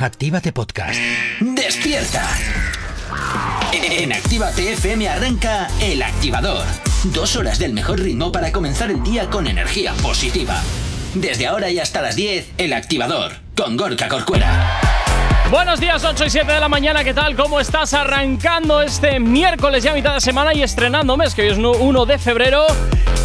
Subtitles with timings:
[0.00, 1.00] Actívate Podcast.
[1.40, 2.24] ¡Despierta!
[3.72, 6.64] En Actívate FM arranca El Activador.
[7.02, 10.62] Dos horas del mejor ritmo para comenzar el día con energía positiva.
[11.14, 14.80] Desde ahora y hasta las 10, El Activador, con Gorka Corcuera.
[15.50, 17.34] Buenos días, 8 y 7 de la mañana, ¿qué tal?
[17.34, 17.92] ¿Cómo estás?
[17.92, 22.18] Arrancando este miércoles ya mitad de semana y estrenando mes, que hoy es 1 de
[22.18, 22.66] febrero.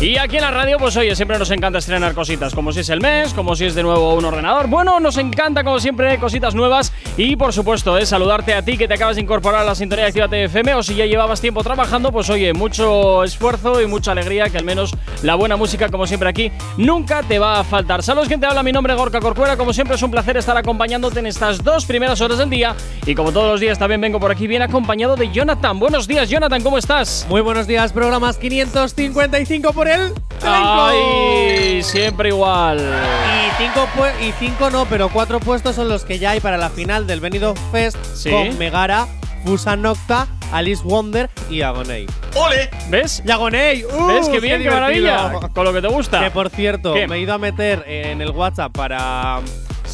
[0.02, 2.90] Y aquí en la radio, pues oye, siempre nos encanta estrenar cositas, como si es
[2.90, 4.68] el mes, como si es de nuevo un ordenador.
[4.68, 8.88] Bueno, nos encanta como siempre cositas nuevas y por supuesto, eh, saludarte a ti que
[8.88, 11.64] te acabas de incorporar a la sintonía de Ciudad FM o si ya llevabas tiempo
[11.64, 16.06] trabajando, pues oye, mucho esfuerzo y mucha alegría que al menos la buena música, como
[16.06, 18.04] siempre aquí, nunca te va a faltar.
[18.04, 20.58] Saludos, quien te habla, mi nombre es Gorka Corcuera, como siempre es un placer estar
[20.58, 22.76] acompañándote en estas dos primeras horas del día
[23.06, 25.80] y como todos los días también vengo por aquí bien acompañado de Jonathan.
[25.80, 27.26] Buenos días, Jonathan, ¿cómo estás?
[27.30, 30.14] Muy buenos días, programas 555 por el
[30.46, 32.80] Ay, siempre igual.
[32.80, 33.88] Y cinco,
[34.22, 37.20] y cinco no, pero cuatro puestos son los que ya hay para la final del
[37.20, 37.98] Benidorm Fest
[38.30, 39.08] con Megara,
[39.46, 42.08] Fusa Nocta, Alice Wonder y Agonei.
[42.36, 42.70] ¡Ole!
[42.90, 43.24] ¿Ves?
[43.26, 43.86] ¡Y Agonei!
[43.86, 45.32] Uh, ¿Ves qué bien, qué, maravilla?
[45.54, 46.20] Con lo que te gusta.
[46.20, 49.42] Que por cierto, me he ido a meter en el WhatsApp para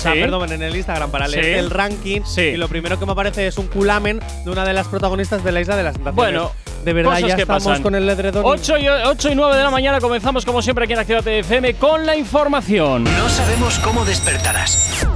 [0.04, 2.22] perdón, en el Instagram para leer el ranking.
[2.38, 5.52] Y lo primero que me aparece es un culamen de una de las protagonistas de
[5.52, 6.16] la Isla de las Tentaciones.
[6.16, 6.52] Bueno,
[6.84, 8.44] de verdad ya estamos con el ledredón.
[8.46, 11.76] 8 y, 8 y 9 de la mañana comenzamos como siempre aquí en Activate FM
[11.76, 13.04] con la información.
[13.04, 15.08] No sabemos cómo despertarás,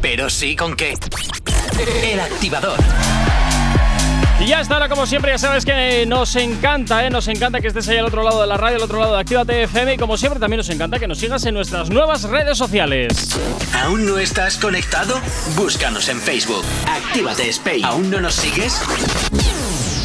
[0.00, 0.94] pero sí con qué.
[2.02, 2.78] El activador.
[4.42, 7.10] Y ya está, como siempre, ya sabes que nos encanta, ¿eh?
[7.10, 9.20] Nos encanta que estés ahí al otro lado de la radio, al otro lado de
[9.20, 9.94] Actívate FM.
[9.94, 13.38] Y como siempre, también nos encanta que nos sigas en nuestras nuevas redes sociales.
[13.84, 15.20] ¿Aún no estás conectado?
[15.54, 16.64] Búscanos en Facebook.
[16.88, 17.84] Actívate Spain.
[17.84, 18.82] ¿Aún no nos sigues?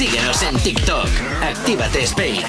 [0.00, 1.08] Síguenos en TikTok.
[1.42, 2.40] Actívate Spain.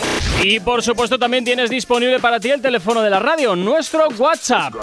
[0.41, 4.73] Y por supuesto también tienes disponible para ti el teléfono de la radio, nuestro WhatsApp.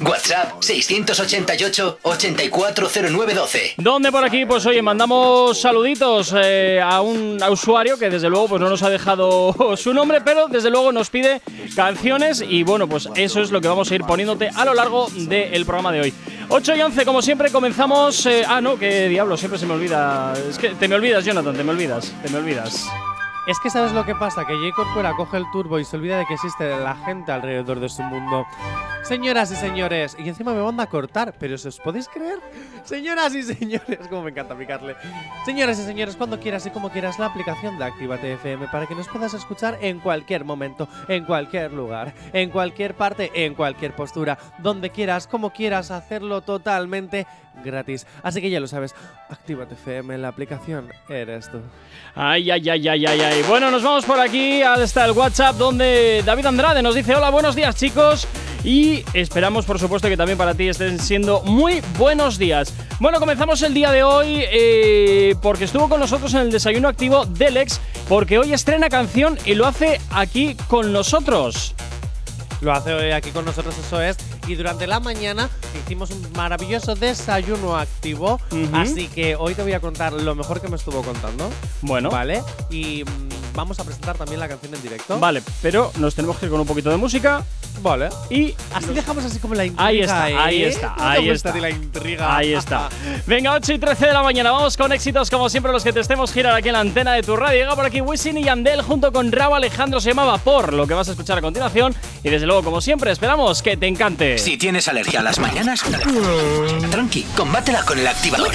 [0.00, 3.74] WhatsApp 688 840912.
[3.76, 8.62] Donde por aquí, pues oye, mandamos saluditos eh, a un usuario que desde luego pues
[8.62, 11.42] no nos ha dejado su nombre, pero desde luego nos pide
[11.76, 15.08] canciones y bueno, pues eso es lo que vamos a ir poniéndote a lo largo
[15.10, 16.14] del programa de hoy.
[16.48, 18.26] 8 y 11, como siempre, comenzamos.
[18.26, 20.34] Eh, ah, no, qué diablo, siempre se me olvida.
[20.48, 22.86] Es que te me olvidas, Jonathan, te me olvidas, te me olvidas.
[23.44, 24.72] Es que sabes lo que pasa, que J.
[24.72, 28.00] Corcuera coge el turbo y se olvida de que existe la gente alrededor de su
[28.02, 28.46] mundo.
[29.02, 32.38] Señoras y señores, y encima me manda a cortar, pero ¿os podéis creer?
[32.84, 34.94] Señoras y señores, como me encanta picarle.
[35.44, 38.94] Señoras y señores, cuando quieras y como quieras la aplicación de Actívate FM para que
[38.94, 44.38] nos puedas escuchar en cualquier momento, en cualquier lugar, en cualquier parte, en cualquier postura,
[44.58, 47.26] donde quieras, como quieras, hacerlo totalmente
[47.64, 48.06] gratis.
[48.22, 48.94] Así que ya lo sabes,
[49.28, 51.58] Actívate FM, la aplicación eres tú.
[52.14, 53.42] Ay, ay, ay, ay, ay, ay.
[53.48, 57.54] Bueno, nos vamos por aquí hasta el WhatsApp donde David Andrade nos dice, hola, buenos
[57.54, 58.26] días chicos.
[58.64, 62.72] Y esperamos, por supuesto, que también para ti estén siendo muy buenos días.
[63.00, 67.26] Bueno, comenzamos el día de hoy eh, porque estuvo con nosotros en el desayuno activo
[67.26, 71.74] Delex, porque hoy estrena canción y lo hace aquí con nosotros.
[72.62, 74.16] Lo hace hoy aquí con nosotros, eso es.
[74.46, 75.50] Y durante la mañana
[75.84, 78.40] hicimos un maravilloso desayuno activo.
[78.72, 81.50] Así que hoy te voy a contar lo mejor que me estuvo contando.
[81.82, 82.10] Bueno.
[82.10, 82.42] Vale.
[82.70, 83.04] Y
[83.54, 85.18] vamos a presentar también la canción en directo.
[85.18, 87.44] Vale, pero nos tenemos que ir con un poquito de música.
[87.80, 88.10] Vale.
[88.30, 89.86] Y así dejamos así como la intriga.
[89.86, 90.68] Ahí está, ahí ¿eh?
[90.68, 91.56] está, ahí está.
[91.56, 92.36] La intriga.
[92.36, 92.88] Ahí está.
[93.26, 94.50] Venga, 8 y 13 de la mañana.
[94.52, 97.22] Vamos con éxitos como siempre los que te estemos girar aquí en la antena de
[97.22, 97.60] tu radio.
[97.60, 100.94] Llega por aquí Wisin y Yandel junto con Raúl Alejandro se llamaba Por, lo que
[100.94, 101.94] vas a escuchar a continuación.
[102.22, 104.38] Y desde luego, como siempre, esperamos que te encante.
[104.38, 105.82] Si tienes alergia a las mañanas,
[106.90, 108.48] tranqui, combátela con el activador.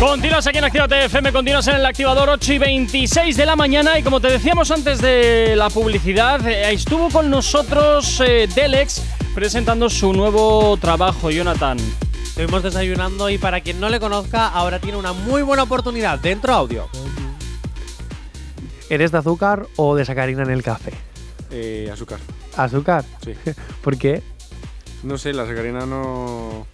[0.00, 3.98] Continuas aquí en Activate FM, continuas en el activador 8 y 26 de la mañana.
[3.98, 9.02] Y como te decíamos antes de la publicidad, eh, estuvo con nosotros eh, Delex
[9.34, 11.78] presentando su nuevo trabajo, Jonathan.
[12.24, 16.52] Estuvimos desayunando y para quien no le conozca, ahora tiene una muy buena oportunidad dentro
[16.52, 16.88] audio.
[18.90, 20.92] ¿Eres de azúcar o de sacarina en el café?
[21.50, 22.18] Eh, azúcar.
[22.56, 23.04] ¿Azúcar?
[23.24, 23.34] Sí.
[23.82, 24.22] ¿Por qué?
[25.02, 26.66] No sé, la sacarina no.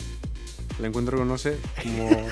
[0.80, 2.08] La encuentro con no sé, como.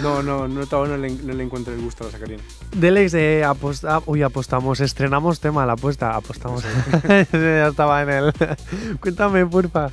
[0.00, 2.42] No, no, no, no le, no le encuentro el gusto a la sacarina.
[2.74, 6.64] Delex, eh, aposta, uy, apostamos, estrenamos tema, la apuesta, apostamos.
[7.32, 8.32] ya estaba en el.
[9.00, 9.90] Cuéntame, porfa.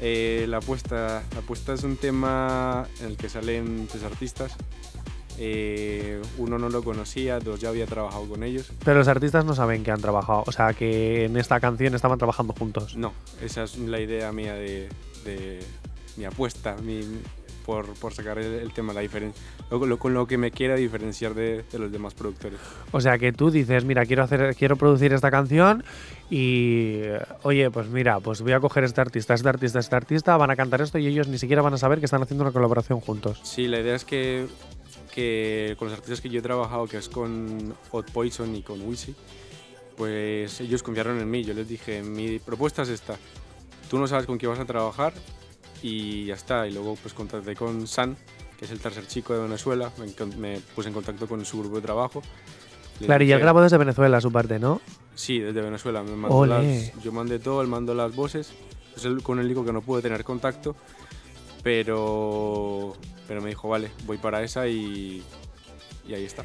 [0.00, 4.56] Eh, la apuesta, la apuesta es un tema en el que salen tres artistas
[5.38, 8.70] eh, uno no lo conocía, dos ya había trabajado con ellos.
[8.84, 12.18] Pero los artistas no saben que han trabajado, o sea, que en esta canción estaban
[12.18, 12.96] trabajando juntos.
[12.96, 14.88] No, esa es la idea mía de,
[16.16, 17.00] mi apuesta, mi,
[17.66, 19.32] por, por sacar el, el tema, la diferen-
[19.70, 22.58] lo- lo- con lo que me quiera diferenciar de, de los demás productores.
[22.92, 25.82] O sea, que tú dices, mira, quiero hacer, quiero producir esta canción
[26.30, 27.00] y,
[27.42, 30.56] oye, pues mira, pues voy a coger este artista, este artista, este artista, van a
[30.56, 33.40] cantar esto y ellos ni siquiera van a saber que están haciendo una colaboración juntos.
[33.44, 34.46] Sí, la idea es que,
[35.14, 38.80] que con los artistas que yo he trabajado, que es con Hot Poison y con
[38.82, 39.14] Wisi,
[39.96, 41.44] pues ellos confiaron en mí.
[41.44, 43.16] Yo les dije, mi propuesta es esta.
[43.88, 45.12] Tú no sabes con quién vas a trabajar
[45.84, 46.66] y ya está.
[46.66, 48.16] Y luego pues contacté con San,
[48.58, 49.92] que es el tercer chico de Venezuela.
[50.38, 52.22] Me, puse en contacto con su grupo de trabajo.
[53.04, 54.80] Claro, y él grabó desde Venezuela su parte, ¿no?
[55.14, 56.02] Sí, desde Venezuela.
[56.02, 58.52] Me mandó las- yo mandé todo, él mandó las voces.
[58.96, 60.74] Es el, con el único que no pude tener contacto.
[61.62, 62.94] Pero,
[63.28, 65.22] pero me dijo, vale, voy para esa y,
[66.08, 66.44] y ahí está.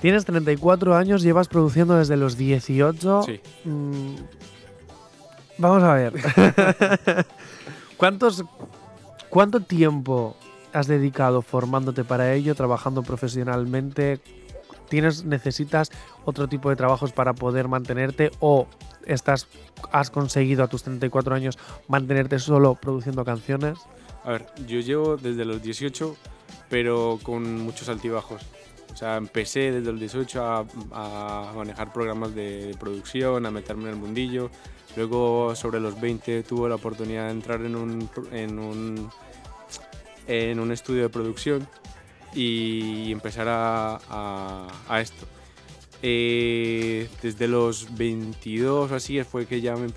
[0.00, 3.22] Tienes 34 años, llevas produciendo desde los 18.
[3.22, 3.40] Sí.
[3.64, 4.14] Mm,
[5.58, 6.12] vamos a ver.
[7.98, 8.44] ¿Cuántos,
[9.28, 10.36] ¿Cuánto tiempo
[10.72, 14.20] has dedicado formándote para ello, trabajando profesionalmente?
[14.88, 15.90] ¿Tienes, necesitas
[16.24, 18.68] otro tipo de trabajos para poder mantenerte o
[19.04, 19.48] estás,
[19.90, 21.58] has conseguido a tus 34 años
[21.88, 23.78] mantenerte solo produciendo canciones?
[24.24, 26.16] A ver, yo llevo desde los 18,
[26.70, 28.42] pero con muchos altibajos.
[28.92, 33.90] O sea, empecé desde los 18 a, a manejar programas de, producción, a meterme en
[33.90, 34.50] el mundillo.
[34.98, 39.08] Luego, sobre los 20, tuve la oportunidad de entrar en un, en un,
[40.26, 41.68] en un estudio de producción
[42.34, 44.00] y empezar a,
[44.88, 45.24] a- esto.
[46.02, 49.88] Eh, desde los 22 o así fue que ya me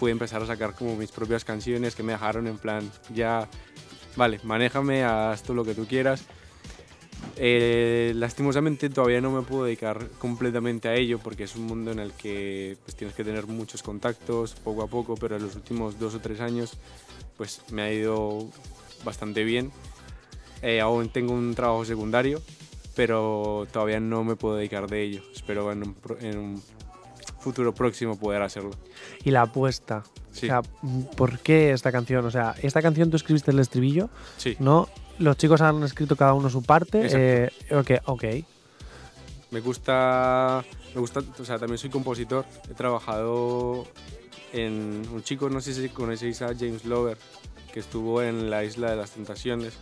[0.00, 3.48] pude empezar a sacar como mis propias canciones que me dejaron en plan, ya,
[4.16, 6.24] vale, manéjame, haz tú lo que tú quieras.
[7.36, 11.98] Eh, lastimosamente todavía no me puedo dedicar completamente a ello porque es un mundo en
[11.98, 15.98] el que pues, tienes que tener muchos contactos poco a poco, pero en los últimos
[15.98, 16.72] dos o tres años
[17.36, 18.48] pues me ha ido
[19.04, 19.72] bastante bien.
[20.60, 22.40] Eh, aún tengo un trabajo secundario,
[22.94, 25.22] pero todavía no me puedo dedicar de ello.
[25.34, 26.62] Espero en un, pro- en un
[27.40, 28.70] futuro próximo poder hacerlo.
[29.24, 30.04] Y la apuesta.
[30.30, 30.46] Sí.
[30.46, 30.62] O sea,
[31.16, 32.24] ¿por qué esta canción?
[32.24, 34.88] O sea, esta canción tú escribiste el estribillo, Sí, ¿no?
[35.18, 37.08] Los chicos han escrito cada uno su parte.
[37.10, 38.24] Eh, ok, ok.
[39.50, 40.64] me gusta,
[40.94, 42.44] me gusta, o sea, también soy compositor.
[42.70, 43.86] He trabajado
[44.52, 47.18] en un chico, no sé si conocéis a James Lover,
[47.72, 49.74] que estuvo en la Isla de las Tentaciones.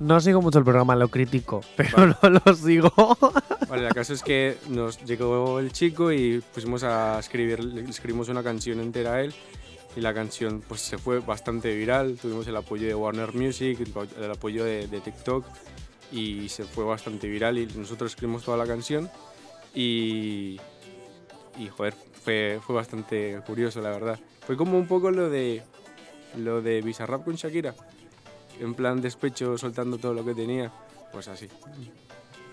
[0.00, 2.92] No sigo mucho el programa, lo critico, pero no lo sigo.
[3.68, 8.42] Vale, el caso es que nos llegó el chico y pusimos a escribir, escribimos una
[8.42, 9.34] canción entera a él
[9.96, 13.92] y la canción pues se fue bastante viral, tuvimos el apoyo de Warner Music, el
[13.94, 15.44] apo- el apoyo de, de TikTok
[16.12, 19.08] y se fue bastante viral y nosotros escribimos toda la canción
[19.74, 20.60] y,
[21.58, 24.18] y joder, fue, fue bastante curioso la verdad.
[24.46, 25.62] Fue como un poco lo de,
[26.36, 27.74] lo de Bizarrap con Shakira,
[28.60, 30.72] en plan despecho soltando todo lo que tenía,
[31.12, 31.48] pues así.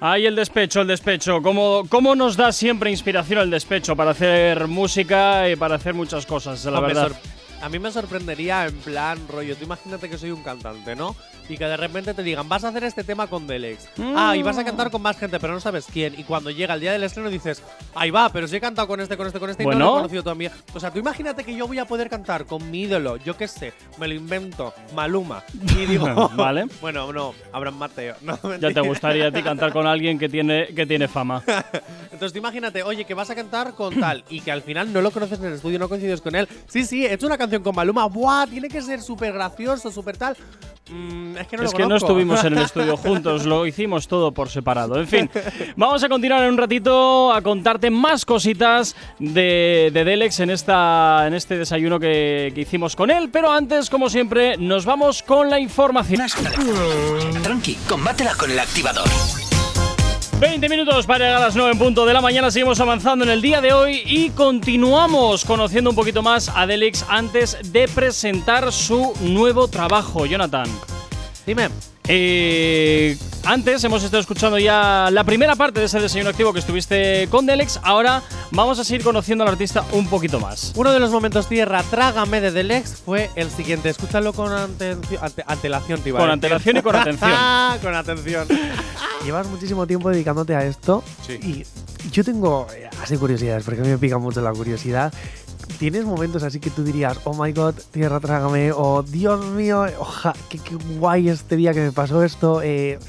[0.03, 1.42] Ay, el despecho, el despecho.
[1.44, 6.25] ¿Cómo, ¿Cómo nos da siempre inspiración el despecho para hacer música y para hacer muchas
[6.25, 7.09] cosas, la Hombre, verdad?
[7.09, 7.18] sor-
[7.62, 9.56] a mí me sorprendería en plan rollo.
[9.56, 11.16] Tú imagínate que soy un cantante, ¿no?
[11.50, 13.90] Y que de repente te digan, vas a hacer este tema con Delex.
[14.16, 16.18] Ah, y vas a cantar con más gente, pero no sabes quién.
[16.18, 17.62] Y cuando llega el día del estreno dices,
[17.94, 19.86] ahí va, pero si he cantado con este, con este, con este y no Bueno.
[19.86, 20.52] lo he conocido todavía.
[20.74, 23.48] O sea, tú imagínate que yo voy a poder cantar con mi ídolo, yo qué
[23.50, 25.44] sé, me lo invento, Maluma.
[25.78, 26.68] Y digo, Vale.
[26.81, 28.16] Bueno, no, Abraham Mateo.
[28.22, 31.44] No, Ya te gustaría a ti cantar con alguien que tiene, que tiene fama.
[32.13, 35.01] Entonces tú imagínate, oye, que vas a cantar con tal y que al final no
[35.01, 36.48] lo conoces en el estudio, no coincides con él.
[36.70, 38.05] Sí, sí, he hecho una canción con Maluma.
[38.08, 38.48] ¡Buah!
[38.48, 40.38] Tiene que ser súper gracioso, súper tal.
[40.89, 44.08] Mm, es que no es lo que no estuvimos en el estudio juntos, lo hicimos
[44.08, 45.00] todo por separado.
[45.00, 45.29] En fin,
[45.75, 51.27] vamos a continuar en un ratito a contarte más cositas de, de Delex en, esta,
[51.27, 53.29] en este desayuno que, que hicimos con él.
[53.31, 56.22] Pero antes, como siempre, nos vamos con la información.
[57.43, 59.08] Tranqui, combátela con el activador.
[60.41, 62.50] 20 minutos para llegar a las 9 en punto de la mañana.
[62.50, 67.05] Seguimos avanzando en el día de hoy y continuamos conociendo un poquito más a Delix
[67.10, 70.25] antes de presentar su nuevo trabajo.
[70.25, 70.65] Jonathan.
[71.45, 71.90] Dime.
[72.08, 77.27] Eh, antes hemos estado escuchando ya la primera parte de ese desayuno activo que estuviste
[77.29, 77.79] con Delex.
[77.84, 80.74] Ahora vamos a seguir conociendo al artista un poquito más.
[80.75, 83.89] Uno de los momentos tierra, trágame de Delex fue el siguiente.
[83.89, 87.31] Escúchalo con atención, ante- antelación, te Con antelación y con atención.
[87.81, 88.48] con atención.
[89.25, 91.34] Llevas muchísimo tiempo dedicándote a esto Sí.
[92.03, 95.13] y yo tengo eh, así curiosidades, porque a mí me pica mucho la curiosidad.
[95.80, 100.34] ¿Tienes momentos así que tú dirías, oh my god, tierra trágame, o Dios mío, oja,
[100.50, 102.62] qué, qué guay este día que me pasó esto?
[102.62, 103.00] Eh,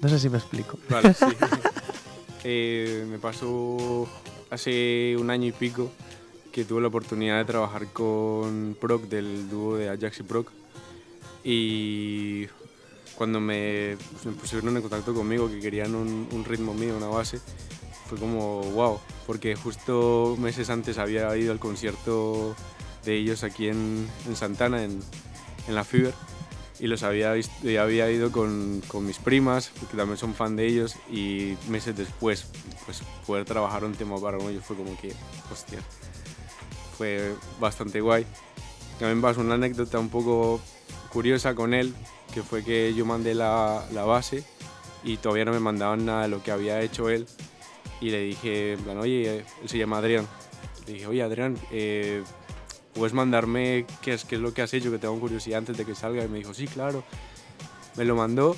[0.00, 0.78] no sé si me explico.
[0.88, 1.26] Vale, sí.
[2.44, 4.08] Eh, me pasó
[4.50, 5.92] hace un año y pico
[6.50, 10.50] que tuve la oportunidad de trabajar con Proc del dúo de Ajax y Proc.
[11.44, 12.46] Y
[13.14, 17.06] cuando me, pues, me pusieron en contacto conmigo, que querían un, un ritmo mío, una
[17.06, 17.38] base,
[18.12, 22.54] fue como wow, porque justo meses antes había ido al concierto
[23.06, 25.00] de ellos aquí en, en Santana, en,
[25.66, 26.12] en la Fever,
[26.78, 30.56] y los había, vis- y había ido con, con mis primas, que también son fan
[30.56, 32.48] de ellos, y meses después,
[32.84, 35.14] pues poder trabajar un tema para ellos fue como que,
[35.50, 35.78] hostia,
[36.98, 38.26] fue bastante guay.
[38.98, 40.60] También pasó una anécdota un poco
[41.10, 41.94] curiosa con él,
[42.34, 44.44] que fue que yo mandé la, la base
[45.02, 47.26] y todavía no me mandaban nada de lo que había hecho él.
[48.02, 50.26] Y le dije, en plan, oye, él se llama Adrián.
[50.88, 52.24] Le dije, oye, Adrián, eh,
[52.94, 54.90] ¿puedes mandarme qué es, qué es lo que has hecho?
[54.90, 56.24] Que tengo curiosidad antes de que salga.
[56.24, 57.04] Y me dijo, sí, claro.
[57.96, 58.56] Me lo mandó.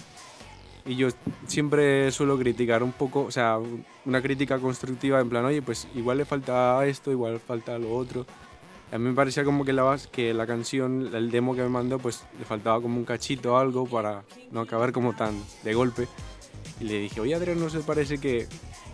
[0.86, 1.08] Y yo
[1.46, 3.58] siempre suelo criticar un poco, o sea,
[4.06, 8.24] una crítica constructiva en plan, oye, pues igual le falta esto, igual falta lo otro.
[8.92, 11.98] A mí me parecía como que la, que la canción, el demo que me mandó,
[11.98, 15.34] pues le faltaba como un cachito o algo para no acabar como tan
[15.64, 16.08] de golpe.
[16.80, 18.46] Y le dije, oye Adrián, ¿no se parece que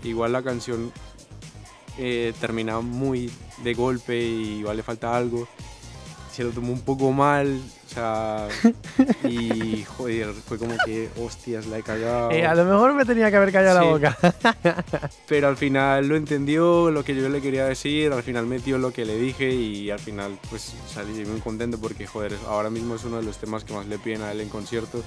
[0.04, 0.92] igual la canción
[1.98, 3.30] eh, termina muy
[3.62, 5.46] de golpe y igual le falta algo?
[6.32, 8.46] Se lo tomó un poco mal, o sea,
[9.28, 12.30] y joder, fue como que, hostias, la he cagado.
[12.30, 13.84] Eh, a lo mejor me tenía que haber callado Sí.
[13.84, 14.18] la boca.
[15.28, 18.92] Pero al final lo entendió, lo que yo le quería decir, al final metió lo
[18.92, 23.04] que le dije y al final pues salí muy contento porque joder, ahora mismo es
[23.04, 25.02] uno de los temas que más le piden a él en concierto.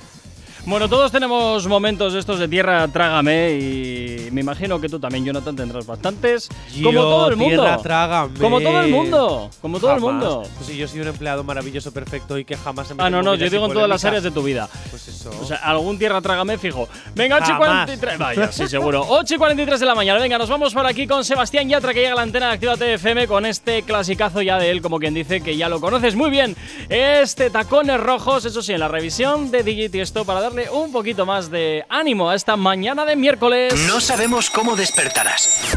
[0.66, 5.58] Bueno, todos tenemos momentos estos de tierra trágame y me imagino que tú también, Jonathan,
[5.58, 6.48] tendrás bastantes.
[6.82, 7.64] como Yo, todo el mundo.
[7.64, 8.40] tierra, trágame.
[8.40, 9.50] Como todo el mundo.
[9.62, 10.44] Como todo el mundo.
[10.56, 13.36] Pues si yo soy un empleado maravilloso, perfecto y que jamás se Ah, no, no,
[13.36, 14.70] yo digo en todas las áreas de tu vida.
[14.90, 15.32] Pues eso.
[15.42, 16.88] O sea, algún tierra trágame fijo.
[17.14, 17.86] Venga, 8 y Jamás.
[17.86, 18.18] 43.
[18.18, 19.06] Vaya, sí, seguro.
[19.10, 20.22] 8 y 43 de la mañana.
[20.22, 22.94] Venga, nos vamos por aquí con Sebastián Yatra, que llega a la antena de Actívate
[22.94, 26.30] FM con este clasicazo ya de él, como quien dice que ya lo conoces muy
[26.30, 26.56] bien.
[26.88, 31.26] Este Tacones Rojos, eso sí, en la revisión de DJ Tiesto para darle un poquito
[31.26, 33.74] más de ánimo a esta mañana de miércoles.
[33.88, 35.76] No sabemos cómo despertarás,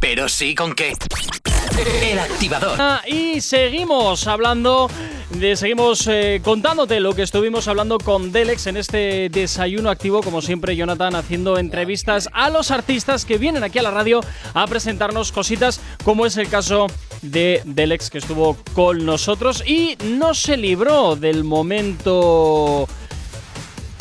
[0.00, 0.94] pero sí con qué.
[2.02, 2.78] El activador.
[2.80, 4.88] Ah, Y seguimos hablando,
[5.30, 10.40] de, seguimos eh, contándote lo que estuvimos hablando con Delex en este desayuno activo, como
[10.40, 14.20] siempre Jonathan haciendo entrevistas a los artistas que vienen aquí a la radio
[14.54, 16.86] a presentarnos cositas, como es el caso
[17.20, 22.88] de Delex que estuvo con nosotros y no se libró del momento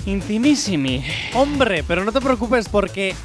[0.05, 1.03] intimísimi.
[1.33, 3.15] Hombre, pero no te preocupes porque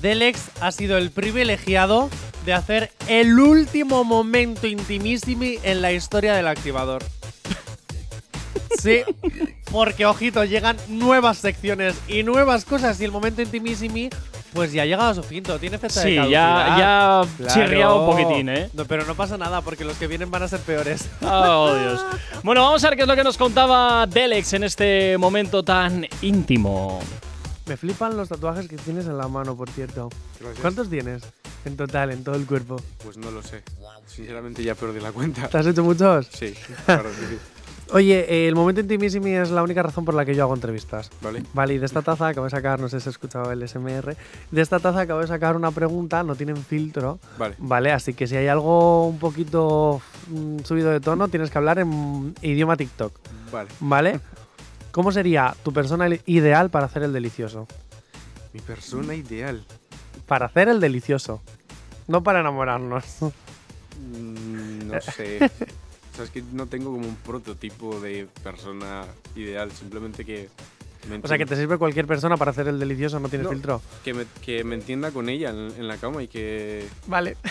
[0.00, 2.08] Delex ha sido el privilegiado
[2.44, 7.04] de hacer el último momento intimísimo en la historia del activador.
[8.80, 9.02] Sí,
[9.70, 14.08] porque ojito, llegan nuevas secciones y nuevas cosas y el momento intimísimo
[14.54, 16.30] pues ya ha llegado a su fin, todo tiene fecha de Sí, caducidad.
[16.30, 17.54] ya, ya Claro.
[17.54, 18.70] chirriado un poquitín, ¿eh?
[18.72, 21.06] No, pero no pasa nada porque los que vienen van a ser peores.
[21.20, 22.00] Oh, Dios.
[22.42, 26.06] Bueno, vamos a ver qué es lo que nos contaba Delex en este momento tan
[26.22, 26.98] íntimo.
[27.66, 30.08] Me flipan los tatuajes que tienes en la mano, por cierto.
[30.40, 30.60] Gracias.
[30.62, 31.22] ¿Cuántos tienes
[31.66, 32.80] en total, en todo el cuerpo?
[33.04, 33.62] Pues no lo sé.
[34.06, 35.46] Sinceramente ya perdí la cuenta.
[35.48, 36.26] ¿Te has hecho muchos?
[36.32, 36.54] Sí,
[36.86, 37.38] claro, sí, sí.
[37.90, 41.10] Oye, eh, el momento intimísimo es la única razón por la que yo hago entrevistas.
[41.22, 41.42] Vale.
[41.54, 44.14] Vale, y de esta taza acabo de sacar, no sé si has escuchado el SMR,
[44.50, 47.54] de esta taza acabo de sacar una pregunta, no tienen filtro, Vale.
[47.58, 51.78] Vale, así que si hay algo un poquito mm, subido de tono, tienes que hablar
[51.78, 53.12] en idioma TikTok,
[53.50, 53.70] Vale.
[53.80, 54.20] ¿vale?
[54.90, 57.66] ¿Cómo sería tu persona ideal para hacer el delicioso?
[58.52, 59.64] Mi persona ideal.
[60.26, 61.40] Para hacer el delicioso,
[62.06, 63.04] no para enamorarnos.
[63.22, 65.50] Mm, no sé.
[66.18, 69.04] O sea, es que no tengo como un prototipo de persona
[69.36, 69.70] ideal.
[69.70, 70.48] Simplemente que.
[71.08, 73.52] Me O sea, que te sirve cualquier persona para hacer el delicioso, no tienes No.
[73.52, 73.80] filtro.
[74.04, 76.86] que me, que me entienda con ella en, en la cama y que.
[77.06, 77.36] Vale.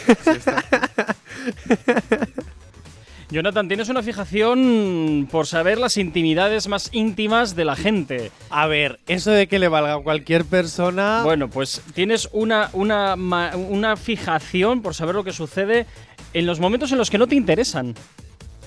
[3.29, 8.31] Jonathan, tienes una fijación por saber las intimidades más íntimas de la gente.
[8.49, 11.23] A ver, eso de que le valga a cualquier persona.
[11.23, 15.85] Bueno, pues tienes una, una, una fijación por saber lo que sucede
[16.33, 17.95] en los momentos en los que no te interesan.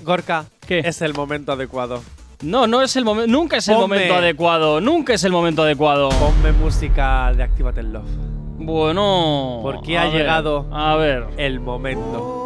[0.04, 0.80] Gorka, ¿Qué?
[0.80, 2.02] es el momento adecuado.
[2.42, 3.30] No, no es el momento.
[3.30, 4.80] Nunca es el momento adecuado.
[4.80, 6.08] Nunca es el momento adecuado.
[6.08, 8.08] Ponme música de Actívate el Love.
[8.62, 9.60] Bueno.
[9.62, 10.66] Porque ha ver, llegado.
[10.72, 11.26] A ver.
[11.36, 12.36] El momento.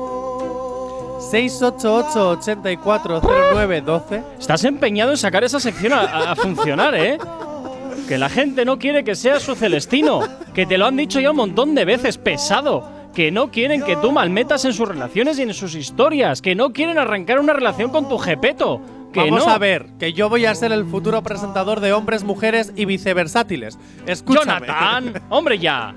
[1.31, 4.23] 688-840912.
[4.39, 7.19] Estás empeñado en sacar esa sección a, a- a funcionar, ¿eh?
[8.09, 10.21] Que la gente no quiere que seas su celestino.
[10.55, 12.85] Que te lo han dicho ya un montón de veces, pesado.
[13.15, 16.43] Que no quieren que tú malmetas en sus relaciones y en sus historias.
[16.43, 18.81] Que no quieren arrancar una relación con tu jepeto.
[19.13, 19.53] Que Vamos no.
[19.53, 23.79] a ver, que yo voy a ser el futuro presentador de hombres, mujeres y viceversátiles.
[24.07, 24.67] Escúchame.
[24.67, 25.95] Jonathan, hombre ya.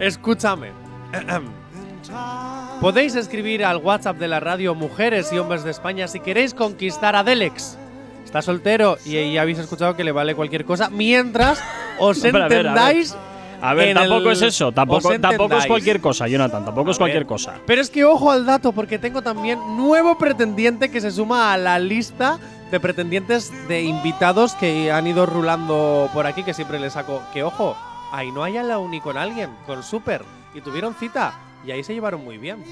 [0.00, 0.70] Escúchame.
[2.80, 7.16] Podéis escribir al WhatsApp de la radio Mujeres y Hombres de España si queréis conquistar
[7.16, 7.78] a Delex.
[8.24, 11.62] Está soltero y, y habéis escuchado que le vale cualquier cosa mientras
[11.98, 13.16] os entendáis.
[13.60, 14.72] A ver, tampoco el- es eso.
[14.72, 16.64] Tampoco, tampoco es cualquier cosa, Jonathan.
[16.64, 17.26] Tampoco es A cualquier ver.
[17.28, 17.54] cosa.
[17.66, 21.56] Pero es que ojo al dato, porque tengo también nuevo pretendiente que se suma a
[21.56, 22.38] la lista
[22.70, 27.22] de pretendientes de invitados que han ido rulando por aquí, que siempre le saco.
[27.32, 27.76] Que ojo,
[28.12, 30.22] ahí no hay a la uni con alguien, con Super.
[30.54, 31.34] Y tuvieron cita.
[31.66, 32.64] Y ahí se llevaron muy bien.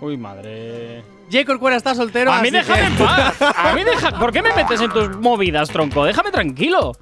[0.00, 1.02] Uy, madre.
[1.30, 2.32] Jay Corcuera está soltero.
[2.32, 3.36] A mí déjame que- en paz.
[3.40, 4.18] A mí deja.
[4.18, 6.04] ¿Por qué me metes en tus movidas, tronco?
[6.04, 6.92] Déjame tranquilo.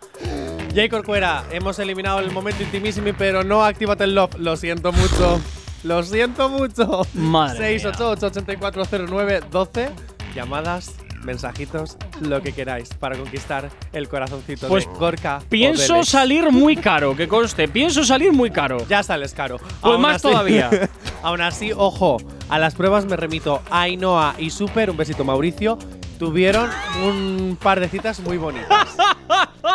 [0.74, 4.36] Jay Corcuera, hemos eliminado el momento intimísimo, pero no actívate el love.
[4.38, 5.40] Lo siento mucho.
[5.82, 7.06] Lo siento mucho.
[7.14, 9.90] Madre 688-8409-12.
[10.34, 15.40] Llamadas, mensajitos, lo que queráis para conquistar el corazoncito Pues de Gorka.
[15.48, 16.08] Pienso Odeles.
[16.08, 17.66] salir muy caro, que conste.
[17.66, 18.86] Pienso salir muy caro.
[18.88, 19.58] Ya sales caro.
[19.80, 20.70] Pues más todavía.
[21.22, 23.60] aún así, ojo, a las pruebas me remito.
[23.70, 25.78] Ainhoa y Super, un besito Mauricio,
[26.20, 26.70] tuvieron
[27.02, 28.88] un par de citas muy bonitas.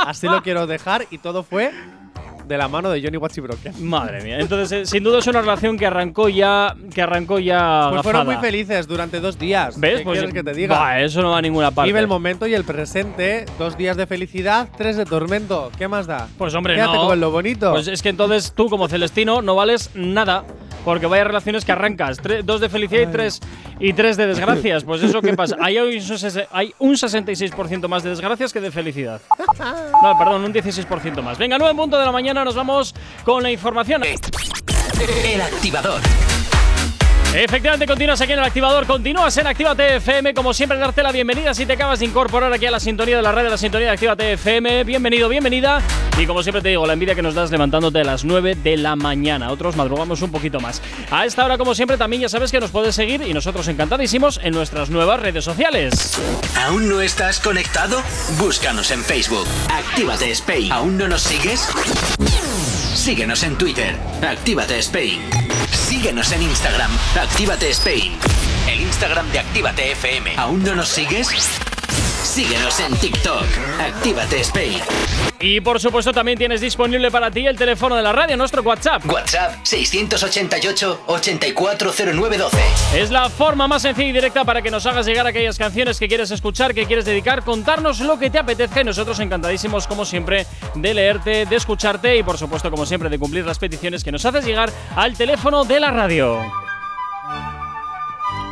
[0.05, 1.71] Así lo quiero dejar y todo fue
[2.47, 3.73] de la mano de Johnny Watchibroken.
[3.89, 4.39] Madre mía.
[4.39, 6.75] Entonces, eh, sin duda es una relación que arrancó ya.
[6.93, 7.87] Que arrancó ya.
[7.89, 9.79] Pues fueron muy felices durante dos días.
[9.79, 9.99] ¿Ves?
[9.99, 10.77] ¿Qué Pues quieres que te diga?
[10.77, 11.87] bah, eso no va a ninguna parte.
[11.89, 13.45] Vive el momento y el presente.
[13.57, 15.71] Dos días de felicidad, tres de tormento.
[15.77, 16.27] ¿Qué más da?
[16.37, 17.07] Pues hombre, Quédate no.
[17.07, 17.71] con lo bonito.
[17.71, 20.43] Pues es que entonces tú, como Celestino, no vales nada.
[20.85, 22.19] Porque vaya relaciones que arrancas.
[22.43, 23.41] Dos de felicidad y tres,
[23.79, 24.83] y tres de desgracias.
[24.83, 25.57] Pues eso, ¿qué pasa?
[25.59, 25.89] Hay un,
[26.51, 29.19] hay un 66% más de desgracias que de felicidad.
[30.01, 31.37] No, perdón, un 16% más.
[31.37, 34.03] Venga, 9 punto de la mañana, nos vamos con la información.
[34.03, 36.01] El activador.
[37.37, 41.53] Efectivamente, continúas aquí en el activador, continúas en Actívate FM, como siempre, darte la bienvenida
[41.53, 43.93] si te acabas de incorporar aquí a la sintonía de la radio, la sintonía de
[43.93, 44.85] Actívate FM.
[44.85, 45.81] Bienvenido, bienvenida.
[46.17, 48.77] Y como siempre te digo, la envidia que nos das levantándote a las 9 de
[48.77, 49.51] la mañana.
[49.51, 50.81] Otros madrugamos un poquito más.
[51.11, 54.39] A esta hora, como siempre, también ya sabes que nos puedes seguir y nosotros encantadísimos
[54.41, 56.17] en nuestras nuevas redes sociales.
[56.65, 58.01] ¿Aún no estás conectado?
[58.39, 59.45] Búscanos en Facebook.
[59.69, 60.71] Actívate Spain.
[60.71, 61.67] ¿Aún no nos sigues?
[62.93, 63.93] Síguenos en Twitter.
[64.21, 65.44] Actívate Spain.
[65.75, 66.91] Síguenos en Instagram.
[67.19, 68.13] Actívate Spain.
[68.67, 70.35] El Instagram de Actívate FM.
[70.37, 71.27] ¿Aún no nos sigues?
[72.35, 73.45] Síguenos en TikTok.
[73.79, 74.81] Actívate Spain.
[75.39, 79.09] Y por supuesto, también tienes disponible para ti el teléfono de la radio, nuestro WhatsApp.
[79.09, 82.49] WhatsApp 688-840912.
[82.93, 86.09] Es la forma más sencilla y directa para que nos hagas llegar aquellas canciones que
[86.09, 90.45] quieres escuchar, que quieres dedicar, contarnos lo que te apetezca y nosotros encantadísimos, como siempre,
[90.73, 94.25] de leerte, de escucharte y, por supuesto, como siempre, de cumplir las peticiones que nos
[94.25, 96.41] haces llegar al teléfono de la radio.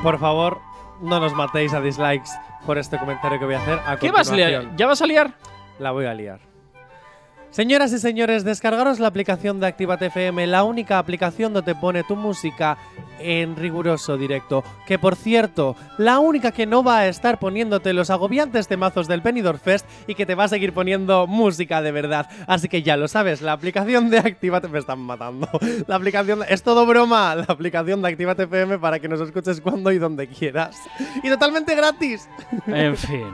[0.01, 0.61] Por favor,
[1.03, 2.31] no nos matéis a dislikes
[2.65, 3.79] por este comentario que voy a hacer.
[3.85, 4.75] A ¿Qué vas a liar?
[4.75, 5.33] ¿Ya vas a liar?
[5.79, 6.52] La voy a liar.
[7.53, 12.03] Señoras y señores, descargaros la aplicación de Actívate FM, la única aplicación donde te pone
[12.03, 12.79] tu música
[13.19, 14.63] en riguroso directo.
[14.87, 19.21] Que por cierto, la única que no va a estar poniéndote los agobiantes temazos del
[19.21, 22.27] Benidorm Fest y que te va a seguir poniendo música de verdad.
[22.47, 25.47] Así que ya lo sabes, la aplicación de Actívate me están matando.
[25.85, 29.61] La aplicación de- es todo broma, la aplicación de Actívate FM para que nos escuches
[29.61, 30.75] cuando y donde quieras.
[31.21, 32.27] Y totalmente gratis.
[32.65, 33.27] En fin.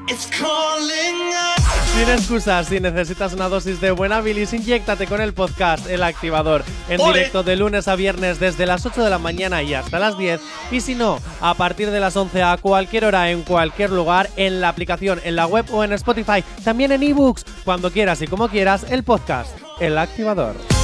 [1.96, 6.64] Sin excusas, si necesitas una dosis de buena bilis, inyéctate con el podcast El Activador,
[6.90, 10.18] en directo de lunes a viernes desde las 8 de la mañana y hasta las
[10.18, 10.42] 10.
[10.72, 14.60] Y si no, a partir de las 11 a cualquier hora, en cualquier lugar, en
[14.60, 18.50] la aplicación, en la web o en Spotify, también en ebooks, cuando quieras y como
[18.50, 20.79] quieras, el podcast El Activador.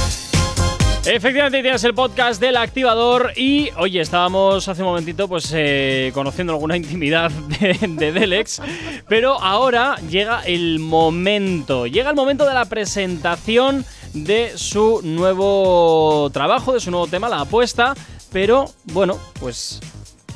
[1.06, 6.52] Efectivamente tienes el podcast del activador y oye, estábamos hace un momentito pues eh, conociendo
[6.52, 8.60] alguna intimidad de, de Delex,
[9.08, 16.72] pero ahora llega el momento, llega el momento de la presentación de su nuevo trabajo,
[16.72, 17.94] de su nuevo tema, la apuesta,
[18.32, 19.80] pero bueno, pues...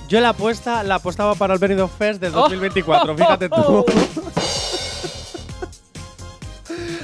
[0.09, 2.41] Yo la apuesta la apostaba para el Benidorm Fest del Oh.
[2.41, 3.85] 2024, fíjate tú.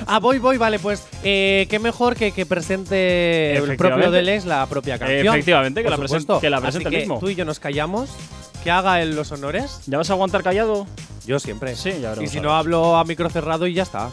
[0.07, 4.65] Ah, voy, voy, vale, pues eh, qué mejor que, que presente el propio Delex la
[4.67, 5.35] propia canción.
[5.35, 6.41] Efectivamente, que la presen- supuesto.
[6.41, 7.19] que la Así presente el que mismo.
[7.19, 8.11] Tú y yo nos callamos,
[8.63, 9.81] que haga él los honores.
[9.87, 10.87] ¿Ya vas a aguantar callado?
[11.27, 11.75] Yo siempre.
[11.75, 14.11] Sí, ya veremos Y si no hablo a micro cerrado y ya está.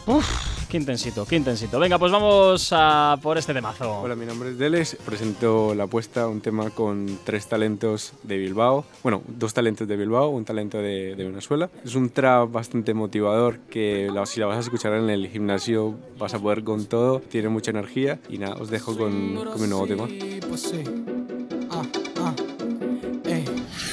[0.74, 1.78] Qué intensito, qué intensito.
[1.78, 4.00] Venga, pues vamos a por este temazo.
[4.00, 4.96] Hola, mi nombre es Deles.
[5.06, 8.84] Presento La Apuesta, un tema con tres talentos de Bilbao.
[9.04, 11.70] Bueno, dos talentos de Bilbao, un talento de, de Venezuela.
[11.84, 15.94] Es un trap bastante motivador que la- si la vas a escuchar en el gimnasio
[16.18, 17.20] vas a poder con todo.
[17.20, 18.18] Tiene mucha energía.
[18.28, 20.08] Y nada, os dejo con, con mi nuevo tema.
[20.08, 20.82] Sí, pues sí.
[21.70, 21.82] Ah,
[22.20, 22.34] ah.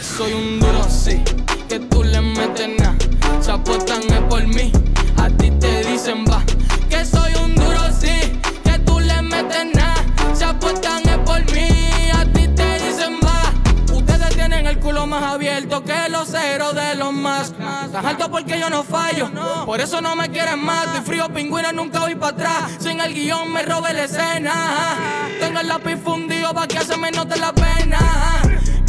[0.01, 1.21] Soy un duro, sí,
[1.69, 2.97] que tú le metes nada.
[3.39, 4.71] Se apuestan es por mí,
[5.17, 6.43] a ti te dicen va.
[6.91, 10.03] Que soy un duro, sí, que tú le metes nada.
[10.33, 11.69] Se apuestan es por mí,
[12.13, 13.53] a ti te dicen va.
[13.93, 17.53] Ustedes tienen el culo más abierto que los ceros de los más.
[17.93, 19.31] Tan alto porque yo no fallo,
[19.65, 20.87] por eso no me quieren más.
[20.87, 22.71] Estoy frío, pingüino, nunca voy para atrás.
[22.79, 24.53] Sin el guion me robe la escena.
[25.39, 27.99] Tengo el lápiz fundido pa' que se me note la pena.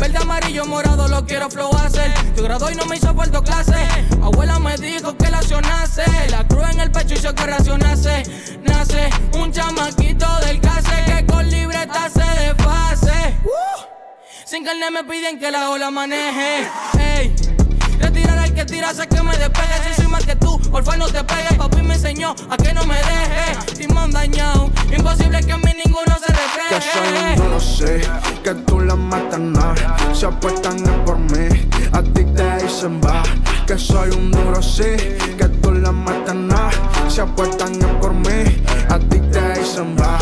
[0.03, 2.13] Verde, amarillo, morado, lo quiero flow hacer.
[2.37, 3.87] Yo grado y no me hizo falta clase.
[4.21, 6.03] Abuela me dijo que la acción nace.
[6.29, 8.25] La cruz en el pecho hizo que racionase.
[8.65, 13.39] Nace un chamaquito del case que con libreta se desfase.
[13.45, 13.83] Uh,
[14.45, 16.67] sin carne me piden que la ola maneje.
[16.99, 17.33] Ey.
[18.01, 19.89] Retirar al que tira, sé que me despegue.
[19.89, 21.55] Si soy más que tú, porfa no te pegues.
[21.57, 23.85] Papi me enseñó a que no me deje.
[23.85, 24.71] Y me han dañado.
[24.97, 27.37] Imposible que en mí ninguno se Que soy refleje.
[27.37, 28.09] duro, sí,
[28.43, 29.75] que tú la matas, no
[30.15, 33.23] Se apuestan es por mí, a ti te dicen va
[33.67, 34.97] Que soy un duro, sí,
[35.39, 36.71] que tú la matas, no
[37.09, 40.19] Se apuestan es por mí, a ti te dicen va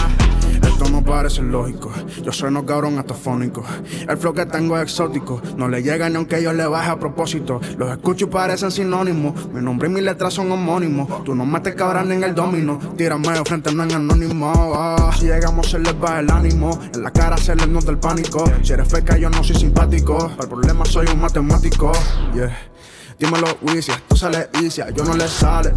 [0.90, 1.90] no parece lógico,
[2.22, 3.64] yo sueno cabrón hasta fónico
[4.08, 6.98] El flow que tengo es exótico, no le llega ni aunque yo le baje a
[6.98, 7.60] propósito.
[7.78, 11.24] Los escucho y parecen sinónimos, mi nombre y mi letra son homónimos.
[11.24, 14.52] Tú no metes cabrón en el domino, tírame de frente no en anónimo.
[14.74, 17.98] Ah, Si llegamos se les baja el ánimo, en la cara se les nota el
[17.98, 18.44] pánico.
[18.62, 21.92] Si eres feca yo no soy simpático, el problema soy un matemático.
[22.34, 22.56] Yeah.
[23.18, 25.74] Dímelo, Wizzy, tú sales easy, yo no le sale.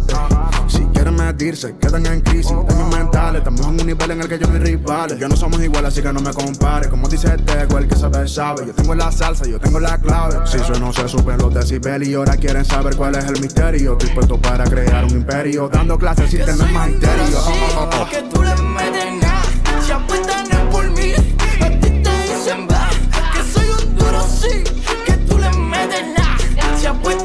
[1.04, 2.50] Quieren medirse, quedan en crisis.
[2.66, 5.18] Daños mentales, estamos en un nivel en el que yo no hay rivales.
[5.18, 6.88] Yo no somos iguales, así que no me compare.
[6.88, 8.66] Como dice Tego, el que sabe, sabe.
[8.66, 10.46] Yo tengo la salsa, yo tengo la clave.
[10.46, 13.92] Si sueno, se suben los decibelios y ahora quieren saber cuál es el misterio.
[13.92, 16.56] Estoy puesto para crear un imperio, dando clases sin tener.
[16.62, 18.08] Oh, oh, oh.
[18.08, 19.42] Que tú le metes nada,
[19.84, 21.12] si apuestan es por mí.
[21.60, 22.88] A ti te dicen va,
[23.34, 24.64] que soy un duro sí.
[25.04, 27.23] Que tú le metes nada, si apuestan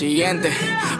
[0.00, 0.50] Siguiente,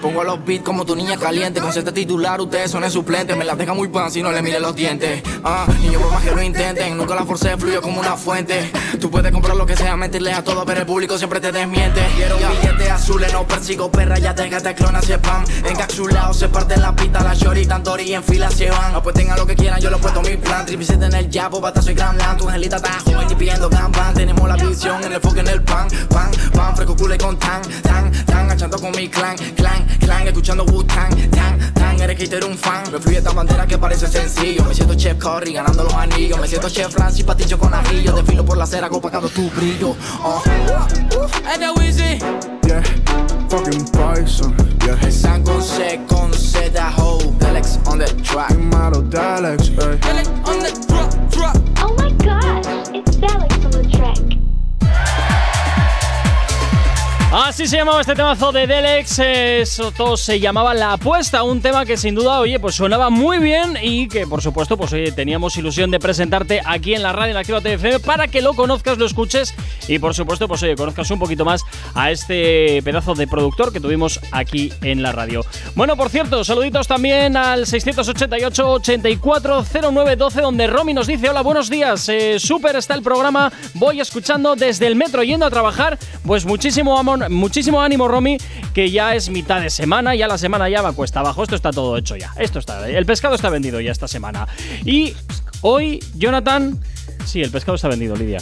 [0.02, 1.58] pongo los beats como tu niña caliente.
[1.58, 3.34] Con este titular, ustedes son el suplente.
[3.34, 5.22] Me la deja muy pan si no le mire los dientes.
[5.42, 8.70] Ah, niño, por más que lo intenten, nunca la forcé, fluyo como una fuente.
[9.00, 11.98] Tú puedes comprar lo que sea, mentirle a todo, pero el público siempre te desmiente.
[12.14, 15.44] Quiero billetes azules, no persigo perra, ya te te clona spam.
[15.64, 18.94] Encapsulado, se parte la pista, la shorty, tantori en fila se van.
[18.94, 20.66] Apuesten a lo que quieran, yo lo puesto en mi plan.
[20.66, 22.38] Tripicete en el jabo, batazo y gran land.
[22.38, 24.12] Tu angelita está joven y pidiendo gambán.
[24.12, 26.76] Tenemos la visión en el foco en el pan, pan, pan.
[26.76, 27.62] Fresco culo y con tan,
[28.80, 30.26] con mi clan, clan, clan.
[30.26, 32.00] Escuchando Wu-Tang, tan, tan.
[32.00, 32.90] Eres hater, un fan.
[32.92, 34.64] Me fluye esta bandera que parece sencillo.
[34.64, 36.40] Me siento Chef Curry ganando los anillos.
[36.40, 38.12] Me siento Chef Francis, patillo con ajillo.
[38.12, 39.94] Desfilo por la acera, opacando tu brillo.
[41.76, 42.18] Wizzy.
[42.66, 42.82] Yeah,
[43.48, 44.54] fucking poison.
[44.84, 47.18] Yeah, San C, con Z, ho.
[47.46, 48.50] Alex on the track.
[48.50, 49.98] Dímelo, Dalex, ey.
[50.44, 51.09] On the track,
[57.32, 59.20] Así se llamaba este temazo de Delex.
[59.20, 61.44] Eso todo se llamaba La Apuesta.
[61.44, 64.92] Un tema que sin duda, oye, pues sonaba muy bien y que por supuesto, pues
[64.92, 68.54] oye, teníamos ilusión de presentarte aquí en la radio en Activa TFM para que lo
[68.54, 69.54] conozcas, lo escuches
[69.86, 71.62] y por supuesto, pues oye, conozcas un poquito más
[71.94, 75.44] a este pedazo de productor que tuvimos aquí en la radio.
[75.76, 82.40] Bueno, por cierto, saluditos también al 688-840912 donde Romy nos dice, hola, buenos días, eh,
[82.40, 87.19] súper está el programa, voy escuchando desde el metro yendo a trabajar, pues muchísimo amor,
[87.28, 88.38] muchísimo ánimo Romy,
[88.74, 91.70] que ya es mitad de semana, ya la semana ya va cuesta abajo, esto está
[91.70, 94.46] todo hecho ya, esto está, el pescado está vendido ya esta semana.
[94.84, 95.14] Y
[95.62, 96.80] hoy, Jonathan...
[97.24, 98.38] Sí, el pescado está vendido, Lidia.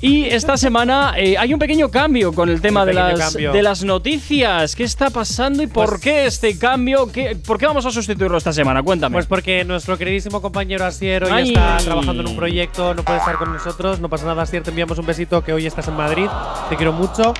[0.00, 3.52] Y esta semana eh, hay un pequeño cambio con el tema de las, cambio.
[3.52, 4.74] de las noticias.
[4.74, 7.10] ¿Qué está pasando y por Pues- qué este cambio?
[7.12, 8.82] ¿Qué- ¿Por qué vamos a sustituirlo esta semana?
[8.82, 9.14] Cuéntame.
[9.14, 11.48] Pues porque nuestro queridísimo compañero Asier hoy Ay.
[11.50, 14.00] está trabajando en un proyecto, no puede estar con nosotros.
[14.00, 16.26] No pasa nada, Asier, te enviamos un besito que hoy estás en Madrid.
[16.68, 17.32] Te quiero mucho.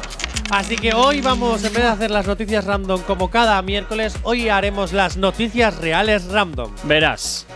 [0.51, 4.49] Así que hoy vamos, en vez de hacer las noticias random como cada miércoles, hoy
[4.49, 6.71] haremos las noticias reales random.
[6.85, 7.47] verás.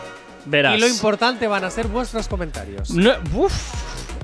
[0.46, 0.76] Verás.
[0.76, 2.90] Y lo importante van a ser vuestros comentarios.
[2.90, 3.52] No- uf.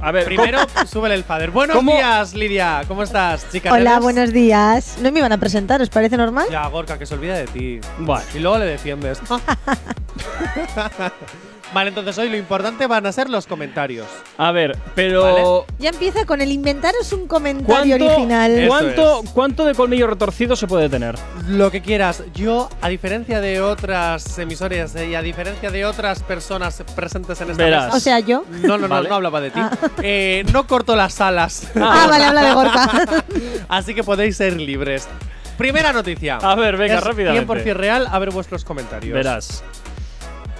[0.00, 1.48] A ver, Primero, súbele el padre.
[1.48, 1.92] Buenos ¿Cómo?
[1.94, 2.82] días, Lidia.
[2.86, 3.72] ¿Cómo estás, chica?
[3.72, 4.98] Hola, buenos días.
[5.00, 5.80] ¿No me iban a presentar?
[5.80, 6.46] ¿Os parece normal?
[6.50, 7.80] Ya, Gorka, que se olvida de ti.
[7.98, 8.22] Bueno.
[8.34, 9.20] Y luego le defiendes.
[11.74, 14.06] vale, entonces hoy lo importante van a ser los comentarios.
[14.38, 15.66] A ver, pero.
[15.78, 18.64] Ya empieza con el inventaros un comentario ¿Cuánto, original.
[18.68, 19.30] ¿cuánto, es.
[19.30, 21.16] ¿Cuánto de colmillo retorcido se puede tener?
[21.48, 22.22] Lo que quieras.
[22.34, 27.50] Yo, a diferencia de otras emisoras eh, y a diferencia de otras personas presentes en
[27.50, 27.84] esta Verás.
[27.86, 27.96] mesa.
[27.96, 28.44] O sea, yo.
[28.62, 29.08] No, no, no, Vale.
[29.08, 29.60] no hablaba de ti.
[30.02, 31.68] Eh, no corto las alas.
[31.88, 33.24] Ah, vale, habla de Gorka.
[33.68, 35.08] Así que podéis ser libres.
[35.56, 36.36] Primera noticia.
[36.36, 37.46] A ver, venga, rápidamente.
[37.46, 39.14] 100% real, a ver vuestros comentarios.
[39.14, 39.62] Verás.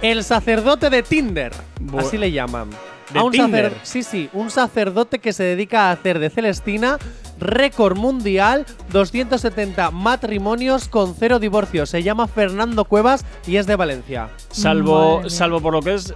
[0.01, 1.51] El sacerdote de Tinder.
[1.81, 2.69] Bu- así le llaman.
[3.11, 3.73] ¿De a un Tinder?
[3.83, 6.97] sí, sí, un sacerdote que se dedica a hacer de Celestina
[7.39, 11.89] récord mundial, 270 matrimonios con cero divorcios.
[11.89, 14.29] Se llama Fernando Cuevas y es de Valencia.
[14.49, 16.13] Salvo, salvo por lo que es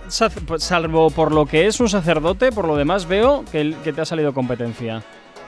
[0.58, 4.06] salvo por lo que es un sacerdote, por lo demás veo que, que te ha
[4.06, 5.04] salido competencia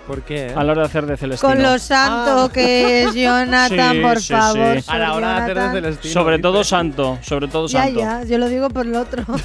[0.07, 0.51] ¿Por qué?
[0.55, 1.49] a la hora de hacer de Celestino.
[1.53, 2.51] Con lo santo Ah.
[2.53, 4.81] que es Jonathan, Sí, por sí, favor.
[4.81, 4.85] sí.
[4.87, 5.71] A la hora de hacer de.
[5.71, 6.13] Celestino.
[6.13, 7.99] Sobre todo santo, sobre todo Ya, santo.
[7.99, 9.23] ya, yo lo digo por el otro.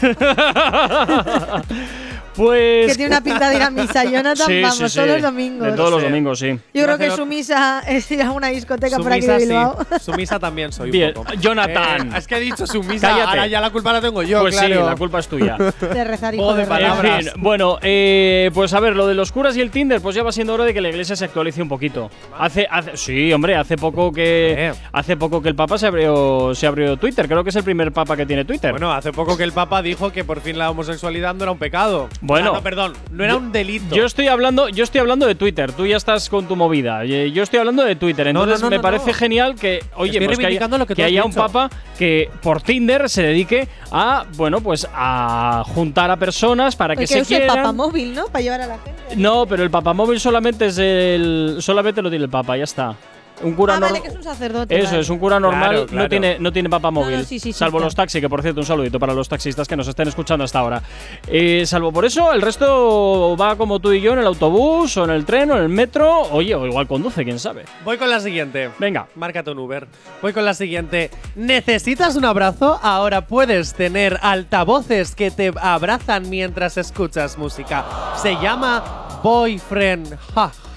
[2.39, 4.05] pues que tiene una pinta de ir a misa.
[4.05, 4.95] Jonathan, Sí, vamos, sí, sí.
[4.97, 5.67] todos los domingos.
[5.67, 6.59] De todos los domingos, sí.
[6.73, 9.47] Yo creo que su misa es ir a una discoteca por aquí de sí.
[9.47, 9.79] Bilbao.
[10.01, 11.33] Sumisa también soy Bien, un poco.
[11.35, 12.13] Jonathan.
[12.13, 13.29] Eh, es que he dicho sumisa, Cállate.
[13.29, 14.75] ahora ya la culpa la tengo yo, pues claro.
[14.75, 15.57] sí, la culpa es tuya.
[15.81, 17.27] De rezar hijo Juego de palabras.
[17.27, 20.15] En fin, bueno, eh, pues a ver, lo de los curas y el Tinder, pues
[20.15, 22.11] ya va siendo hora de que la iglesia se actualice un poquito.
[22.39, 26.67] Hace, hace sí, hombre, hace poco que hace poco que el Papa se abrió, se
[26.67, 27.27] abrió Twitter.
[27.27, 28.71] Creo que es el primer Papa que tiene Twitter.
[28.71, 31.59] Bueno, hace poco que el Papa dijo que por fin la homosexualidad no era un
[31.59, 32.09] pecado.
[32.29, 32.51] Bueno.
[32.51, 33.95] Ah, no, perdón, no era Yo- un delito.
[33.97, 35.73] Yo estoy hablando, yo estoy hablando de Twitter.
[35.73, 37.03] Tú ya estás con tu movida.
[37.05, 38.27] Eh, Yo estoy hablando de Twitter.
[38.27, 39.15] No, no, Entonces no, me no, parece no.
[39.15, 43.09] genial que, oye, pues que haya, lo que que haya un papa que por Tinder
[43.09, 47.41] se dedique a, bueno, pues a juntar a personas para que Porque se use el
[47.41, 47.57] quieran.
[47.57, 48.27] papamóvil, ¿no?
[48.27, 49.17] Para llevar a la gente.
[49.17, 52.59] No, pero el papamóvil solamente es el, solamente lo tiene el papa.
[52.59, 52.95] Ya está.
[53.43, 54.77] Un cura ah, vale, que es un sacerdote.
[54.77, 55.01] Eso vale.
[55.01, 57.13] es, un cura normal Claro, no tiene no tiene papamóvil.
[57.13, 59.29] No, no, sí, sí, sí, salvo los taxis, que por cierto, un saludito para los
[59.29, 60.83] taxistas que nos estén escuchando hasta ahora.
[61.27, 65.05] Eh, salvo por eso, el resto va como tú y yo en el autobús, o
[65.05, 66.23] en el tren, o en el metro.
[66.31, 67.65] Oye, o igual conduce, quién sabe.
[67.85, 68.71] Voy con la siguiente.
[68.79, 69.07] Venga.
[69.15, 69.87] Márcate un Uber.
[70.23, 71.11] Voy con la siguiente.
[71.35, 72.79] ¿Necesitas un abrazo?
[72.83, 77.85] Ahora puedes tener altavoces que te abrazan mientras escuchas música.
[78.17, 80.68] Se llama Boyfriend Hug.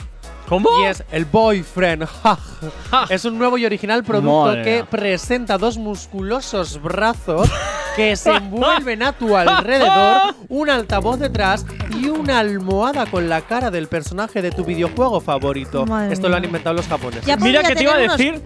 [0.52, 0.70] ¿Cómo?
[0.82, 2.06] Y es el Boyfriend.
[3.10, 4.86] Es un nuevo y original producto Madre que mía.
[4.90, 7.50] presenta dos musculosos brazos
[7.96, 11.66] que se envuelven a tu alrededor, un altavoz detrás
[11.98, 15.86] y una almohada con la cara del personaje de tu videojuego favorito.
[15.86, 17.26] Madre Esto lo han inventado los japoneses.
[17.26, 18.42] Ya Mira que te iba a unos- decir.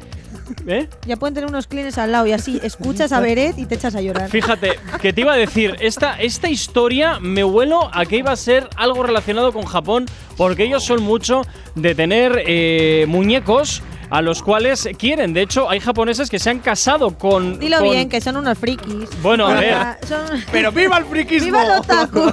[0.67, 0.87] ¿Eh?
[1.05, 3.95] Ya pueden tener unos clines al lado y así escuchas a Beret y te echas
[3.95, 4.29] a llorar.
[4.29, 8.35] Fíjate, que te iba a decir, esta, esta historia me huelo a que iba a
[8.35, 10.05] ser algo relacionado con Japón,
[10.37, 11.41] porque ellos son mucho
[11.75, 13.81] de tener eh, muñecos
[14.15, 15.33] a los cuales quieren.
[15.33, 17.59] De hecho, hay japoneses que se han casado con.
[17.59, 19.09] Dilo con- bien, que son unos frikis.
[19.21, 19.75] Bueno, a ver,
[20.07, 21.47] son- ¡Pero viva el frikismo!
[21.47, 22.31] ¡Viva el otaku!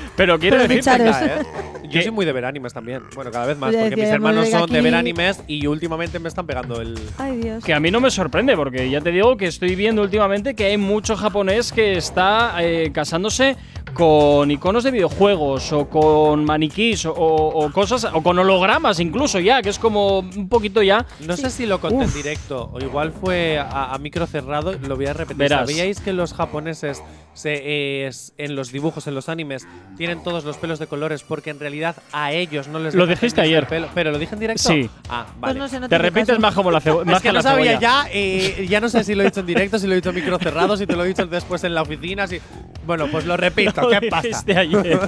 [0.16, 0.66] pero quiero.
[0.66, 1.42] Venga, ¿eh?
[1.88, 3.04] Yo soy muy de ver animes también.
[3.14, 6.28] Bueno, cada vez más, porque decía, mis hermanos son de ver animes y últimamente me
[6.28, 6.98] están pegando el.
[7.16, 7.62] Ay, Dios.
[7.62, 10.64] que a mí no me sorprende, porque ya te digo que estoy viendo últimamente que
[10.64, 13.56] hay mucho japonés que está eh, casándose
[13.94, 19.62] con iconos de videojuegos o con maniquís o, o cosas, o con hologramas incluso ya,
[19.62, 21.06] que es como un poquito ya.
[21.20, 24.96] No sé si lo conté en directo o igual fue a, a micro cerrado, lo
[24.96, 25.36] voy a repetir.
[25.38, 25.68] Verás.
[25.68, 27.02] ¿Sabíais que los japoneses
[27.34, 29.66] se, eh, es- en los dibujos, en los animes,
[29.96, 33.40] tienen todos los pelos de colores porque en realidad a ellos no les Lo dijiste
[33.40, 33.66] ayer.
[33.66, 33.88] pelo?
[33.94, 34.62] ¿Pero lo dije en directo?
[34.68, 34.88] Sí.
[35.08, 35.58] Ah, Pues vale.
[35.58, 37.80] no sé, no Te repites más como la, cebo- más es que no sabía cebolla.
[37.80, 40.08] ya, eh, ya no sé si lo he dicho en directo, si lo he dicho
[40.10, 42.40] en micro cerrado, si te lo he dicho después en la oficina, si…
[42.86, 44.42] Bueno, pues lo repito, Lo ¿qué pasa?
[44.46, 44.98] ayer.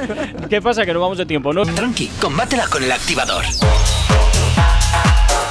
[0.49, 0.87] ¿Qué pasa?
[0.87, 1.63] Que no vamos de tiempo, ¿no?
[1.65, 3.45] Tranqui, combátela con el activador.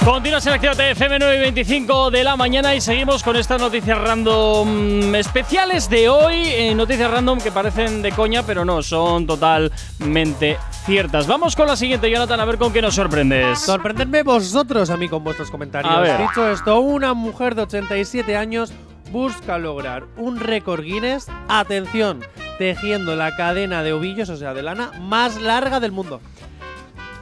[0.05, 3.97] Continúas en Actívate FM 9 y 25 de la mañana y seguimos con estas noticias
[3.97, 6.43] random especiales de hoy.
[6.45, 11.25] eh, noticias random que parecen de coña, pero no, son totalmente ciertas.
[11.25, 13.57] Vamos con la siguiente, Jonathan, a ver con qué nos sorprendes.
[13.61, 15.91] Sorprendedme vosotros a mí con vuestros comentarios.
[15.91, 16.21] A ver.
[16.21, 18.73] Dicho esto, una mujer de 87 años
[19.11, 22.19] busca lograr un récord Guinness, atención,
[22.59, 26.21] tejiendo la cadena de ovillos, o sea, de lana, más larga del mundo.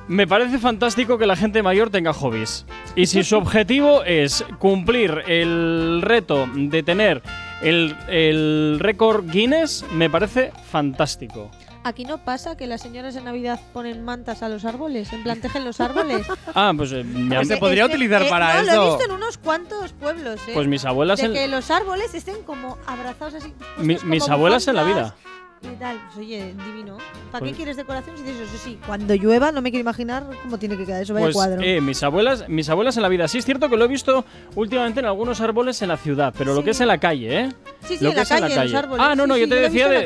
[0.07, 2.65] Me parece fantástico que la gente mayor tenga hobbies.
[2.95, 7.21] Y si su objetivo es cumplir el reto de tener
[7.61, 11.49] el, el récord Guinness, me parece fantástico.
[11.85, 15.41] Aquí no pasa que las señoras en Navidad ponen mantas a los árboles, en plan
[15.41, 16.25] tejen los árboles.
[16.55, 18.97] Ah, pues eh, ya- Pues se podría utilizar para no, Lo he eso.
[18.97, 20.51] visto en unos cuantos pueblos, ¿eh?
[20.53, 23.53] pues mis abuelas de en, que los árboles estén como abrazados así.
[23.77, 25.15] mi- puestos mis como abuelas en la vida.
[25.63, 26.97] Y tal, pues oye, divino.
[27.31, 28.57] ¿Para Pues- qué quieres decoración si tienes eso?
[28.63, 31.61] Sí, cuando llueva no me quiero imaginar cómo tiene que quedar eso, vaya Pues cuadro.
[31.61, 33.27] eh, mis abuelas, mis abuelas en la vida.
[33.27, 36.53] Sí es cierto que lo he visto últimamente en algunos árboles en la ciudad, pero
[36.53, 36.65] lo Sí.
[36.65, 37.49] que es en la calle, ¿eh?
[37.87, 38.77] sí, sí, lo en que la es en calle, la en los calle.
[38.77, 39.05] árboles.
[39.07, 39.61] ah, no, Sí, no, yo sí, te en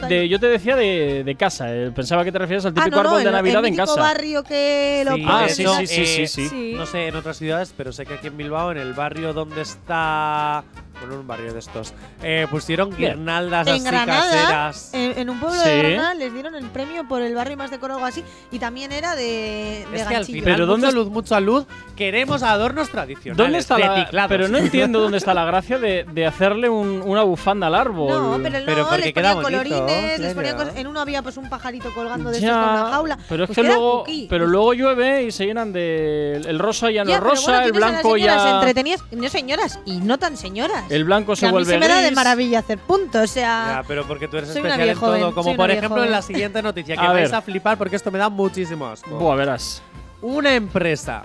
[0.10, 1.74] de, la yo te decía de, de casa.
[1.76, 3.76] eh, Pensaba que te referías al Ah, típico no, árbol de el- Navidad el en
[3.76, 3.96] casa.
[4.00, 6.50] barrio que lo Sí, Ah, sí, sí, sí, sí, sí.
[6.50, 6.74] Sí.
[6.76, 9.62] No sé en otras ciudades, pero sé que aquí en Bilbao, en el barrio donde
[9.62, 10.64] está
[11.00, 11.94] Bueno, en un barrio de estos.
[12.24, 14.90] Eh, pusieron guirnaldas En así Granada, caseras.
[14.94, 15.70] en, en un pueblo Sí.
[15.70, 19.16] de Granada les dieron el premio por el barrio más decorado así y también era
[19.16, 23.38] de, de Es que al final, Pero ¿dónde luz, mucha luz, queremos adornos tradicionales.
[23.38, 27.24] ¿Dónde está la, pero no entiendo dónde está la gracia de, de hacerle un- una
[27.24, 28.10] bufanda al árbol.
[28.10, 30.70] No, pero, Pero no, porque les queda bonito, colorines, les ponían claro.
[30.70, 33.18] cosas- en uno había pues un pajarito colgando de Ya, estos con una jaula.
[33.30, 34.28] Pero es Pues que luego, cookie.
[34.30, 37.72] pero luego llueve y se llenan de el rosa ya no Ya, rosa, bueno, el
[37.72, 40.87] tienes a las blanco ya entretenidas, no señoras y no tan señoras.
[40.90, 43.28] El blanco Que se a mí vuelve se me da de maravilla hacer punto, o
[43.28, 45.34] sea, Ya, pero porque tú eres Soy una especial en vieja joven, todo.
[45.34, 46.28] Como soy una por vieja ejemplo en la joven.
[46.36, 47.36] siguiente noticia, que A vais ver.
[47.36, 49.10] a flipar porque esto me da muchísimo asco.
[49.18, 49.82] Buah, verás.
[50.22, 51.24] Una empresa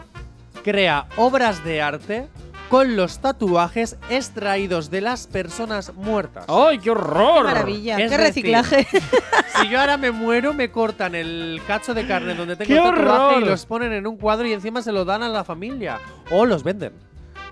[0.63, 2.29] crea obras de arte
[2.69, 6.47] con los tatuajes extraídos de las personas muertas.
[6.49, 7.39] ¡Ay, qué horror!
[7.39, 8.87] qué maravilla, Es qué decir, reciclaje.
[9.61, 12.83] Si yo ahora me muero, me cortan el cacho de carne donde tengo ¡Qué el
[12.95, 13.43] tatuaje horror!
[13.43, 15.99] y los ponen en un cuadro y encima se lo dan a la familia.
[16.31, 16.93] O los venden.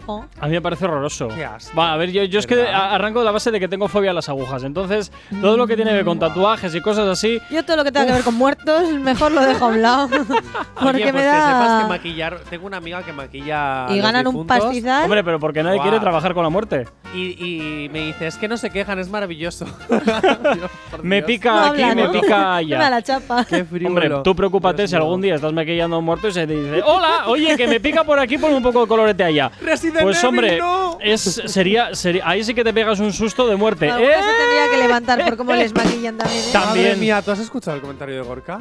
[0.06, 0.24] Oh.
[0.40, 1.28] A mí me parece horroroso.
[1.28, 1.76] Qué asco.
[1.78, 4.10] Va, a ver, yo, yo es que arranco de la base de que tengo fobia
[4.10, 4.64] a las agujas.
[4.64, 7.40] Entonces, todo lo que tiene que ver con tatuajes y cosas así.
[7.50, 10.08] Yo todo lo que tenga que ver con muertos, mejor lo dejo a un lado.
[10.80, 11.82] Porque Oye, me pues que sepas da.
[11.82, 12.38] que maquillar.
[12.50, 13.86] Tengo una amiga que maquilla.
[13.90, 15.04] y los ganan un pastizal.
[15.04, 15.88] Hombre, pero porque nadie Guau.
[15.88, 16.86] quiere trabajar con la muerte.
[17.14, 19.66] Y, y me dice, es que no se quejan, es maravilloso.
[19.88, 20.70] Dios,
[21.02, 22.12] Me pica No aquí, habla, me ¿no?
[22.12, 22.90] pica Me da allá.
[22.90, 23.44] la chapa.
[23.44, 23.66] Qué.
[23.86, 26.82] Hombre, tú preocúpate si algún día estás maquillando a un muerto y se te dice,
[26.84, 29.50] hola, oye, que me pica por aquí, pon un poco de colorete allá.
[29.60, 30.98] Resident Pues Evil, hombre, no.
[31.00, 33.87] es, sería, sería, ahí sí que te pegas un susto de muerte.
[33.87, 33.90] ¡Eh!
[33.90, 36.42] se tendría que levantar por cómo les maquillan también.
[36.42, 36.48] ¿eh?
[36.53, 37.00] Ta- Madre También.
[37.00, 38.59] mía, ¿tú has escuchado el comentario de Gorka?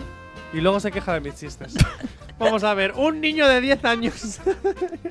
[0.52, 1.76] Y luego se queja de mis chistes.
[2.40, 4.40] Vamos a ver, un niño de 10 años.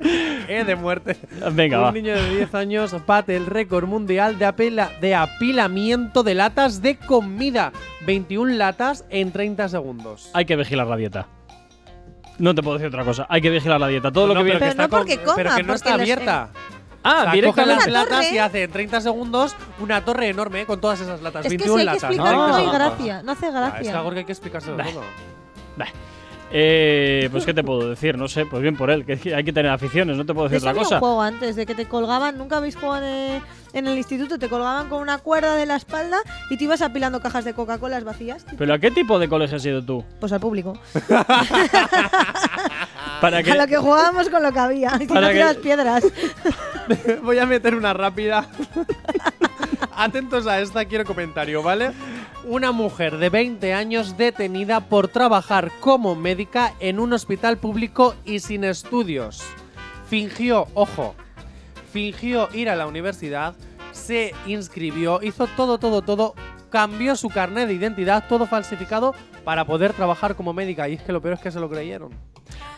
[0.49, 1.17] eh, de muerte.
[1.53, 1.93] Venga, un va.
[1.93, 6.97] niño de 10 años bate el récord mundial de, apela- de apilamiento de latas de
[6.97, 7.73] comida.
[8.07, 10.31] 21 latas en 30 segundos.
[10.33, 11.27] Hay que vigilar la dieta.
[12.39, 13.27] No te puedo decir otra cosa.
[13.29, 14.11] Hay que vigilar la dieta.
[14.13, 14.59] Todo lo No, que viene.
[14.61, 16.49] Pero está no porque con- Pero que no porque está los- abierta.
[17.05, 17.75] Ah, sea, coge directamente.
[17.77, 18.35] las Una latas torre.
[18.35, 21.45] y hace en 30 segundos una torre enorme con todas esas latas.
[21.47, 22.03] Es que 21 si hay que latas.
[22.11, 22.73] explicar, no hay Ah.
[22.73, 23.23] gracia.
[23.23, 23.99] No hace Ah, Es que gracia.
[23.99, 24.85] a Gorka hay que explicárselo Bah.
[24.93, 25.03] todo.
[25.77, 25.87] Bah.
[26.51, 29.53] Eh, pues qué te puedo decir, no sé, pues bien por él, que hay que
[29.53, 30.99] tener aficiones, no te puedo De decir otra había un cosa.
[30.99, 33.43] juego antes, de que te colgaban, nunca habéis jugado en,
[33.75, 36.17] en el instituto, te colgaban con una cuerda de la espalda
[36.49, 38.47] y te ibas apilando cajas de Coca-Cola vacías.
[38.57, 40.03] Pero ¿a qué tipo de colegio has ido tú?
[40.21, 40.73] Pues al público.
[43.21, 44.93] Para que A lo que jugábamos con lo que había.
[45.01, 46.05] Y Para no que- tiras piedras.
[47.23, 48.47] Voy a meter una rápida.
[49.97, 51.91] Atentos a esta, quiero comentario, ¿vale?
[52.51, 58.41] Una mujer de 20 años detenida por trabajar como médica en un hospital público y
[58.41, 59.43] sin estudios.
[60.09, 61.15] Fingió, ojo,
[61.93, 63.55] fingió ir a la universidad,
[63.93, 66.35] se inscribió, hizo todo, todo, todo,
[66.71, 70.89] cambió su carnet de identidad, todo falsificado para poder trabajar como médica.
[70.89, 72.11] Y es que lo peor es que se lo creyeron.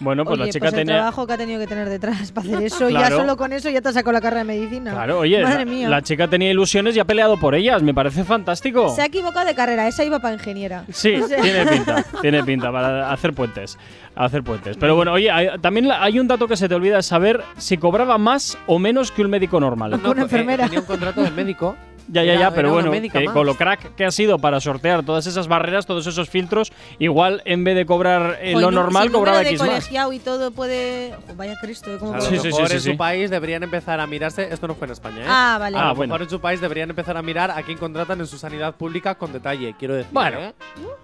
[0.00, 0.94] Bueno, pues Oye, la chica pues el tenía.
[0.96, 3.08] trabajo que ha tenido que tener detrás para hacer eso, Claro.
[3.16, 4.92] ya solo con eso ya te sacó la carrera de medicina.
[4.92, 5.88] Claro, oye, Madre la, mía.
[5.88, 8.88] la chica tenía ilusiones y ha peleado por ellas, me parece fantástico.
[8.94, 10.84] Se ha equivocado de carrera, esa iba para ingeniera.
[10.90, 13.78] Sí, O sea- tiene pinta, tiene pinta para hacer puentes,
[14.16, 14.76] hacer puentes.
[14.76, 17.76] Pero bueno, oye, hay- también hay un dato que se te olvida, es saber si
[17.76, 19.94] cobraba más o menos que un médico normal.
[20.02, 20.64] Una eh, enfermera.
[20.64, 21.76] tenía un contrato de médico.
[22.12, 23.32] Ya, ya, Era- ya, pero bueno, más.
[23.32, 27.40] con lo crack que ha sido para sortear todas esas barreras, todos esos filtros, igual
[27.44, 29.68] en vez de cobrar eh, Joder, lo normal, si cobraba X más.
[29.68, 31.14] colegiado y todo puede.
[31.28, 31.98] Jo, vaya Cristo, ¿eh?
[32.00, 32.90] ¿cómo A lo Sí, puedo- sí, mejor sí, en sí.
[32.90, 34.48] su país deberían empezar a mirarse.
[34.52, 35.26] Esto no fue en España, ¿eh?
[35.28, 35.76] Ah, vale.
[35.78, 36.14] Ah, a lo bueno.
[36.14, 39.14] mejor en su país deberían empezar a mirar a quién contratan en su sanidad pública
[39.14, 40.10] con detalle, quiero decir.
[40.12, 40.40] Bueno.
[40.40, 40.54] ¿eh?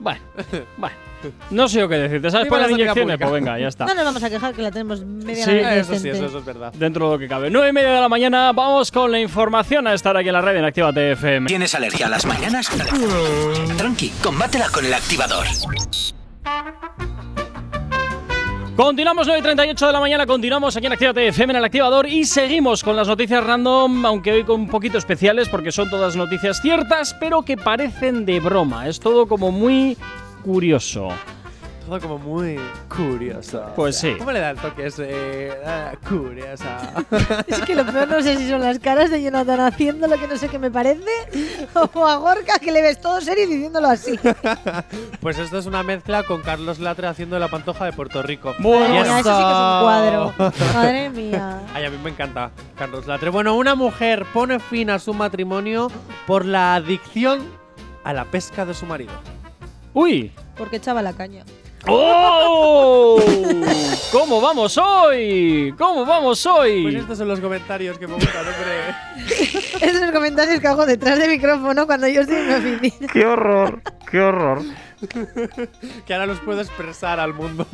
[0.00, 0.20] Bueno,
[0.76, 0.96] bueno.
[1.50, 2.30] No sé yo qué decirte.
[2.30, 3.18] ¿Sabes Viva poner la sanidad inyecciones?
[3.18, 3.86] Pues venga, ya está.
[3.86, 6.72] No nos vamos a quejar que la tenemos Sí, medianamente Eso sí, eso es verdad.
[6.74, 7.50] Dentro de lo que cabe.
[7.50, 10.40] 9 y media de la mañana, vamos con la información a estar aquí en la
[10.40, 11.46] red en Actívate FM.
[11.48, 12.70] ¿Tienes alergia a las mañanas?
[13.76, 15.46] Tranqui, combátela con el activador.
[18.76, 22.06] Continuamos 9 y 38 de la mañana, continuamos aquí en Actívate FM en el activador
[22.06, 26.14] y seguimos con las noticias random, aunque hoy con un poquito especiales porque son todas
[26.14, 28.86] noticias ciertas, pero que parecen de broma.
[28.86, 29.96] Es todo como muy
[30.46, 31.08] curioso.
[31.84, 33.64] Todo como muy curioso.
[33.74, 34.14] Pues sí.
[34.18, 35.56] ¿Cómo le da el toque ese?
[36.08, 37.04] Curiosa.
[37.46, 40.26] Es que lo peor no sé si son las caras de Jonathan haciendo lo que
[40.28, 41.10] no sé qué me parece,
[41.94, 44.18] o a Gorka que le ves todo serio y diciéndolo así.
[45.20, 48.54] pues esto es una mezcla con Carlos Latre haciendo la pantoja de Puerto Rico.
[48.60, 50.34] Bueno, Madre Y mía, eso sí que es un cuadro.
[50.74, 51.60] Madre mía.
[51.74, 53.30] Ay, a mí me encanta Carlos Latre.
[53.30, 55.88] Bueno, una mujer pone fin a su matrimonio
[56.26, 57.40] por la adicción
[58.04, 59.35] a la pesca de su marido.
[59.96, 60.30] Uy.
[60.58, 61.42] Porque echaba la caña.
[61.88, 63.18] ¡Oh!
[64.12, 65.74] ¿Cómo vamos hoy?
[65.78, 66.96] ¿Cómo vamos Pues hoy?
[66.96, 69.26] estos son los comentarios que me gustan, hombre.
[69.80, 73.08] Esos son los comentarios que hago detrás del micrófono cuando yo estoy en mi oficina.
[73.10, 73.80] ¡Qué horror!
[74.10, 74.60] ¡Qué horror!
[76.06, 77.66] que ahora los puedo expresar al mundo.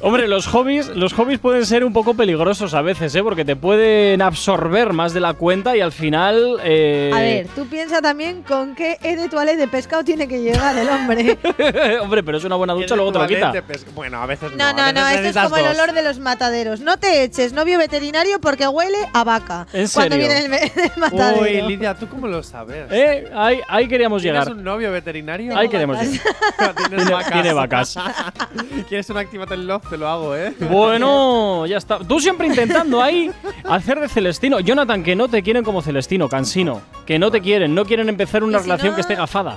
[0.00, 3.22] Hombre, los hobbies, los hobbies pueden ser un poco peligrosos a veces, ¿eh?
[3.22, 6.58] Porque te pueden absorber más de la cuenta y al final.
[6.62, 10.88] eh, A ver, tú piensa también con qué E de pescado tiene que llegar el
[10.88, 11.38] hombre.
[12.00, 13.52] Hombre, pero es una buena ducha, luego te lo quita.
[13.94, 14.56] Bueno, a veces no.
[14.56, 16.80] No, no, veces no, esto es como el olor de los mataderos.
[16.80, 19.66] No te eches novio veterinario porque huele a vaca.
[19.72, 20.28] ¿En Cuando serio?
[20.28, 21.42] viene el, matadero.
[21.42, 22.86] Uy, Lidia, ¿tú cómo lo sabes?
[22.90, 24.56] Eh, ahí, ahí queríamos ¿Tienes llegar.
[24.56, 25.56] un novio veterinario?
[25.56, 26.17] Ahí queremos llegar.
[26.76, 27.32] ¿Tienes Tiene- vacas?
[27.32, 27.98] tiene vacas.
[28.88, 29.88] ¿Quieres un Activate Love?
[29.88, 30.54] Te lo hago, ¿eh?
[30.70, 31.98] Bueno, ya está.
[31.98, 33.30] Tú siempre intentando ahí
[33.68, 34.60] hacer de Celestino.
[34.60, 36.80] Jonathan, que no te quieren como Celestino, cansino.
[37.06, 39.56] Que no te quieren, no quieren empezar una si relación no- que esté gafada.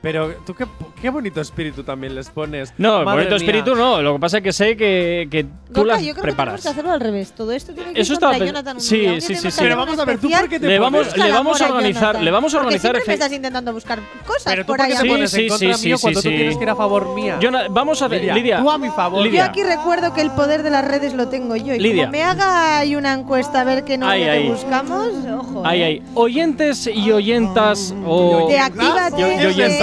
[0.00, 0.64] Pero tú qué,
[1.02, 2.72] qué bonito espíritu también les pones.
[2.78, 3.36] No, Madre bonito mía.
[3.36, 4.00] espíritu no.
[4.00, 6.54] Lo que pasa es que sé que, que tú Gorka, las yo creo que preparas.
[6.54, 7.32] tenemos que hacerlo al revés.
[7.32, 9.20] Todo esto tiene que Eso ir contra pe- Jonathan un sí, día.
[9.20, 11.66] Sí, sí, Pero vamos a ver, ¿tú por qué te Le vamos, le vamos a
[11.68, 12.90] organizar, le vamos a Porque organizar.
[12.92, 14.98] siempre me efe- estás intentando buscar cosas Pero tú por por qué ahí.
[14.98, 16.36] te Sí, pones sí, en contra sí, mío sí, cuando sí, tú sí.
[16.36, 17.38] tienes que ir a favor mía?
[17.42, 18.58] Jona- vamos a ver, Lidia, Lidia.
[18.60, 19.22] tú a mi favor.
[19.24, 19.44] Lidia.
[19.46, 21.74] Yo aquí recuerdo que el poder de las redes lo tengo yo.
[21.74, 22.02] Y Lidia.
[22.04, 25.62] como me haga ahí una encuesta a ver qué te buscamos, ojo.
[25.66, 25.84] Ahí, eh.
[25.84, 26.02] ahí.
[26.14, 28.46] Oyentes y oyentas o.
[28.48, 29.22] De Actívate.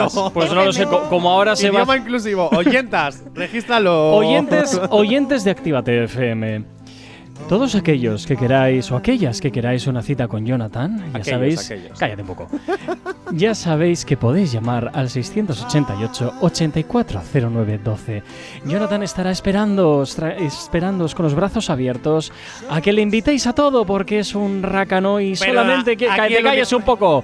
[0.05, 0.15] Oyentas.
[0.17, 0.31] FM.
[0.33, 1.97] Pues no lo sé, co- como ahora se va.
[1.97, 2.49] Inclusivo.
[2.49, 4.13] Oyentas, regístralo.
[4.15, 6.63] Oyentes, oyentes de Actívate FM.
[7.49, 11.65] Todos aquellos que queráis o aquellas que queráis una cita con Jonathan, ya Aquellos, sabéis,
[11.71, 11.99] aquellos.
[11.99, 12.47] cállate un poco.
[13.33, 18.23] ya sabéis que podéis llamar al 688 840912.
[18.65, 22.31] Jonathan estará esperándoos, tra- esperándoos con los brazos abiertos
[22.69, 26.27] a que le invitéis a todo porque es un rácano y solamente que aquí ca-
[26.27, 27.23] te lo que- calles un poco.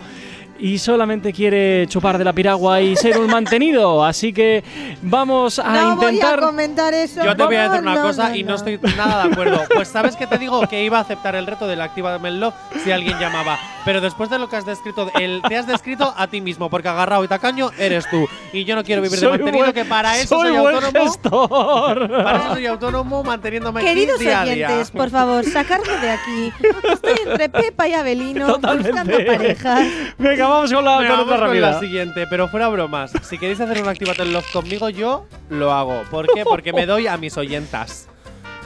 [0.64, 4.06] Y solamente quiere chupar de la piragua y ser un mantenido.
[4.06, 4.64] Así que
[5.02, 6.36] vamos a no intentar.
[6.40, 7.24] voy a comentar eso.
[7.24, 8.56] Yo te voy a decir una No, cosa no, y no no.
[8.58, 9.62] estoy nada de acuerdo.
[9.74, 12.54] Pues sabes que te digo que iba a aceptar el reto del Actívame el Love
[12.84, 13.58] si alguien llamaba.
[13.84, 16.88] Pero después de lo que has descrito, el, te has descrito a ti mismo, porque
[16.88, 18.28] agarrado y tacaño eres tú.
[18.54, 21.06] Y yo no quiero vivir de Soy mantenido, buen- que para eso soy, buen autónomo.
[21.12, 22.24] gestor.
[22.24, 24.68] Para eso soy autónomo, manteniéndome aquí Queridos día a día.
[24.68, 26.54] oyentes, por favor, sacarme de aquí.
[26.94, 29.26] Estoy entre Pepa y Abelino buscando Totalmente.
[29.26, 29.88] parejas.
[30.20, 33.12] Venga, vamos con la, Venga, con vamos otra con la siguiente, pero fuera bromas.
[33.24, 36.04] Si queréis hacer un Activate Love conmigo, yo lo hago.
[36.12, 36.44] ¿Por qué?
[36.44, 38.08] Porque me doy a mis oyentas.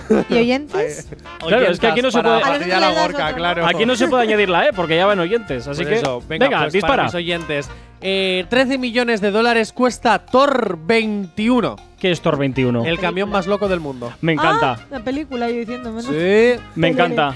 [0.30, 1.08] ¿Y oyentes?
[1.40, 3.24] Claro, es que aquí no se puede- A los fastidiar que a le das Gorka,
[3.24, 3.38] otro, ¿no?
[3.38, 3.66] claro.
[3.66, 5.68] Aquí no se puede añadir la E porque ya van oyentes.
[5.68, 5.98] Así Por que.
[6.00, 6.94] eso, venga, venga, pues dispara.
[6.94, 7.70] para mis oyentes.
[8.02, 12.86] Eh, 13 millones de dólares cuesta Thor 21, ¿Qué es Thor 21?
[12.86, 14.14] el camión más loco del mundo.
[14.22, 14.74] Me encanta.
[14.74, 16.04] Ah, la película, yo diciéndome.
[16.04, 16.10] ¿no?
[16.10, 16.62] Sí.
[16.76, 17.36] me encanta.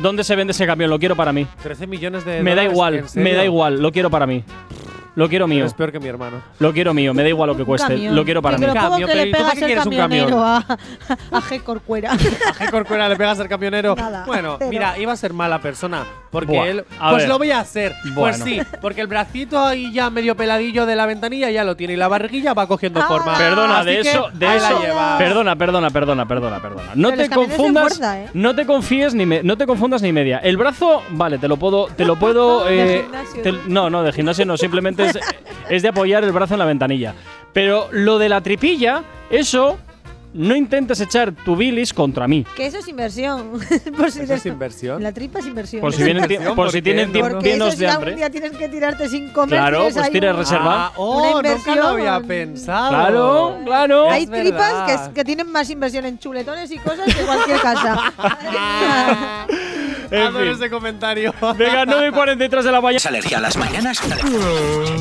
[0.00, 0.90] ¿Dónde se vende ese camión?
[0.90, 1.46] Lo quiero para mí.
[1.62, 3.24] 13 millones de Me da dólares, igual, ¿en serio?
[3.30, 3.82] me da igual.
[3.82, 4.42] Lo quiero para mí.
[5.16, 5.64] Lo quiero mío.
[5.64, 6.40] Es peor que mi hermano.
[6.58, 7.12] Lo quiero mío.
[7.14, 7.88] Me da igual lo que cueste.
[7.94, 8.14] camión.
[8.14, 8.68] Lo quiero para Sí, mí.
[8.70, 10.56] Pero ¿cómo Camión, que le ¿y tú para pegas qué el quieres un camionero a,
[10.58, 11.62] a G.
[11.62, 12.12] Corcuera?
[12.50, 13.94] ¿A qué corcuera le pegas al camionero?
[13.96, 14.70] Nada, bueno, cero.
[14.70, 16.04] mira, iba a ser mala persona.
[16.30, 16.84] Porque Buah, él.
[17.00, 17.28] a Pues ver.
[17.28, 17.92] lo voy a hacer.
[18.14, 21.94] Pues sí, porque el bracito ahí ya medio peladillo de la ventanilla ya lo tiene
[21.94, 23.36] y la barriguilla va cogiendo Ah, forma.
[23.36, 24.78] Perdona, Así de eso, de eso.
[25.18, 26.90] Perdona, perdona, perdona, perdona, perdona.
[26.94, 28.28] No Pero te confundas, fuerza, ¿eh?
[28.32, 30.38] no te confíes ni me- no te confundas ni media.
[30.38, 32.64] El brazo, vale, te lo puedo, te lo puedo.
[32.70, 35.18] De eh, gimnasio, te- no, no, de gimnasio no, simplemente es,
[35.68, 37.14] es de apoyar el brazo en la ventanilla.
[37.52, 39.76] Pero lo de la tripilla, eso,
[40.32, 42.46] no intentes echar tu bilis contra mí.
[42.56, 43.58] Que eso es inversión.
[43.96, 45.02] por si ¿Eso es inversión?
[45.02, 45.80] La tripa es inversión.
[45.80, 46.82] Por si vienen, por ¿por si qué?
[46.82, 48.10] tienen llenos eso de si hambre.
[48.10, 49.58] algún día tienes que tirarte sin comer.
[49.58, 50.86] Claro, pues tienes un- reserva.
[50.86, 52.88] Ah, oh, nunca lo había pensado.
[52.90, 54.10] Claro, claro.
[54.10, 58.12] Hay Es tripas que, que tienen más inversión en chuletones y cosas que cualquier casa.
[60.10, 60.54] En Adoro fin.
[60.54, 61.34] ese comentario.
[61.56, 62.96] Venga, 9 y 43 de la mañana.
[62.96, 64.00] ¿Es alergia a las mañanas?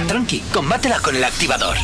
[0.08, 1.78] Tranqui, combátela con el activador.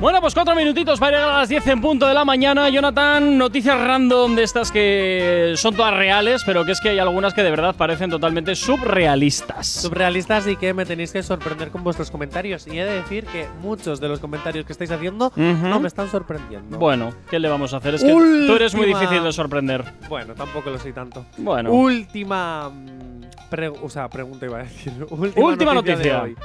[0.00, 2.70] Bueno, pues cuatro minutitos para llegar a las 10 en punto de la mañana.
[2.70, 7.34] Jonathan, noticias random de estas que son todas reales, pero que es que hay algunas
[7.34, 9.66] que de verdad parecen totalmente subrealistas.
[9.66, 12.66] Surrealistas y que me tenéis que sorprender con vuestros comentarios.
[12.66, 16.10] Y he de decir que muchos de los comentarios que estáis haciendo no me están
[16.10, 16.78] sorprendiendo.
[16.78, 17.96] Bueno, ¿qué le vamos a hacer?
[17.96, 19.84] Es que tú eres muy difícil de sorprender.
[20.08, 21.26] Bueno, tampoco lo soy tanto.
[21.36, 22.70] Bueno, Última.
[22.70, 24.94] mm, pre- o sea, pregunta iba a decir.
[25.10, 25.94] Última, Última noticia.
[25.96, 26.14] noticia.
[26.14, 26.36] de hoy.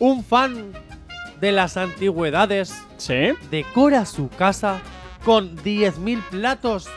[0.00, 0.70] Un fan
[1.40, 3.30] de las antigüedades ¿sí?
[3.50, 4.80] decora su casa
[5.24, 6.88] con 10.000 platos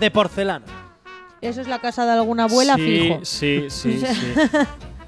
[0.00, 0.66] de porcelana.
[1.40, 3.20] Eso es la casa de alguna abuela sí, fijo.
[3.24, 4.34] Sí, sí, sí.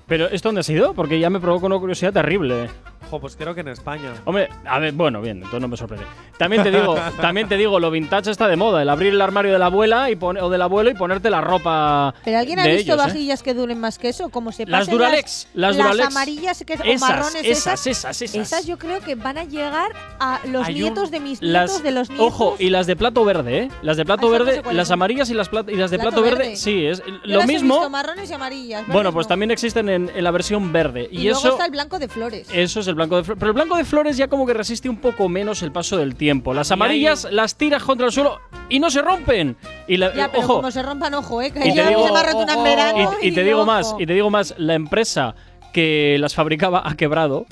[0.07, 0.95] Pero ¿esto dónde ha sido?
[0.95, 2.69] Porque ya me provoca una curiosidad terrible.
[3.11, 4.13] Jo, pues creo que en España.
[4.25, 6.05] Hombre, a ver, bueno, bien, entonces no me sorprende.
[6.39, 9.53] También te digo, también te digo, lo vintage está de moda, el abrir el armario
[9.53, 12.15] de la abuela y pon- o del abuelo y ponerte la ropa.
[12.25, 13.09] ¿Pero alguien ha de visto ellos, ¿eh?
[13.09, 14.29] vajillas que duren más que eso?
[14.29, 16.07] Como se Las pasen Duralex, las Duralex.
[16.09, 18.67] amarillas que, o Esas, marrones esas, esas, esas, esas.
[18.67, 19.91] yo creo que van a llegar
[20.21, 22.27] a los Hay un- nietos de mis nietos, Las, de los nietos.
[22.27, 23.71] ojo, y las de plato verde, ¿eh?
[23.83, 24.95] Las de plato Ah, esas no verde, sé cuáles las son.
[24.95, 26.57] amarillas y las, plat- y las de Plato plato, verde, verde.
[26.57, 27.75] sí, es Yo lo las he mismo.
[27.75, 28.85] visto marrones y amarillas.
[28.89, 29.29] Bueno, pues no.
[29.29, 31.09] también existen en, en la versión verde.
[31.11, 32.49] Y, Y, luego eso, está el blanco de flores.
[32.53, 33.39] eso es el blanco de flores.
[33.39, 36.17] Pero el blanco de flores ya como que resiste un poco menos el paso del
[36.17, 36.53] tiempo.
[36.55, 39.57] Las amarillas las tiras contra el suelo y no se rompen.
[39.87, 41.51] Y la, ya, pero ojo, como se rompan, ojo, eh.
[41.53, 43.59] Que Y te digo- se me ha roto una en ojo, y, y te digo
[43.59, 43.67] ojo.
[43.67, 45.35] más, y te digo más, la empresa
[45.77, 47.45] que las fabricaba ha quebrado.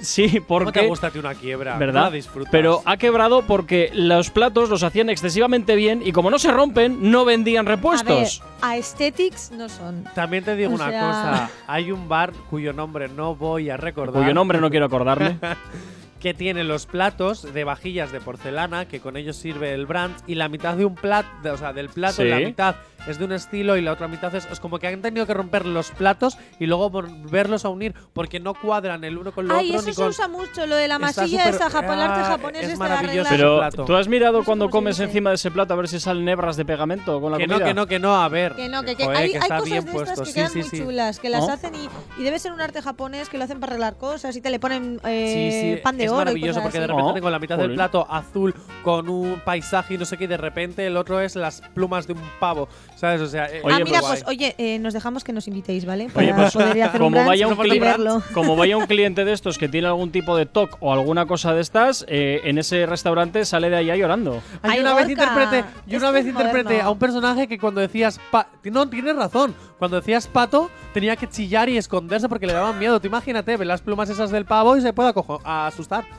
[0.00, 1.78] Sí, ¿Cómo te porque gusta a ti una quiebra?
[1.78, 2.00] ¿verdad?
[2.00, 2.50] No la disfrutas.
[2.52, 7.10] Pero ha quebrado porque los platos los hacían excesivamente bien y como no se rompen,
[7.10, 8.42] no vendían A ver, repuestos.
[8.60, 10.04] aesthetics no son.
[10.14, 11.50] También te digo O una sea- cosa.
[11.66, 14.20] Hay un bar cuyo nombre no voy a recordar.
[14.22, 15.38] Cuyo nombre no quiero acordarme.
[16.20, 20.36] que tiene los platos de vajillas de porcelana, que con ellos sirve el brand, y
[20.36, 22.28] la mitad de un plato, o sea, del plato, Sí.
[22.28, 22.76] la mitad
[23.06, 25.34] es de un estilo y la otra mitad es, es como que han tenido que
[25.34, 29.50] romper los platos y luego volverlos a unir porque no cuadran el uno con el
[29.52, 29.78] Ay, otro.
[29.80, 32.62] eso ni se con- usa mucho, lo de la Está masilla súper- esa ah, japonés
[32.64, 33.30] es este de maravilloso.
[33.30, 33.84] Pero, plato.
[33.84, 35.04] ¿tú has mirado No cuando comes dice.
[35.04, 37.58] encima de ese plato a ver si salen hebras de pegamento con la que comida?
[37.60, 38.54] no, que no, que no, a ver.
[38.54, 40.22] Que no, que, que Joder, hay, que hay cosas bien de estas puesto.
[40.24, 40.78] que sí, quedan sí, muy sí.
[40.78, 41.88] chulas, que las hacen y,
[42.20, 44.58] y debe ser un arte japonés que lo hacen para arreglar cosas y te le
[44.60, 46.20] ponen eh, sí, pan de es oro.
[46.20, 49.40] y maravilloso cosas porque de repente Oh, tengo la mitad del plato azul con un
[49.44, 52.20] paisaje y no sé qué, y de repente el otro es las plumas de un
[52.38, 52.68] pavo,
[53.02, 53.20] ¿sabes?
[53.20, 55.84] O sea, eh, Oye, ah, muy mira, pues oye, eh, nos dejamos que nos invitéis,
[55.84, 56.06] ¿vale?
[56.14, 58.22] Oye, Para pues, poder ir a hacer un como brunch vaya un verlo.
[58.32, 61.52] como vaya un cliente de estos que tiene algún tipo de TOC o alguna cosa
[61.52, 64.40] de estas, eh, en ese restaurante sale de allá llorando.
[64.62, 68.46] Ay, una vez interpreté, yo una vez interpreté a un personaje que cuando decías pa
[68.62, 73.00] no tienes razón, cuando decías pato tenía que chillar y esconderse porque le daban miedo.
[73.00, 76.04] Tú imagínate, ve las plumas esas del pavo y se puede acojo- asustar.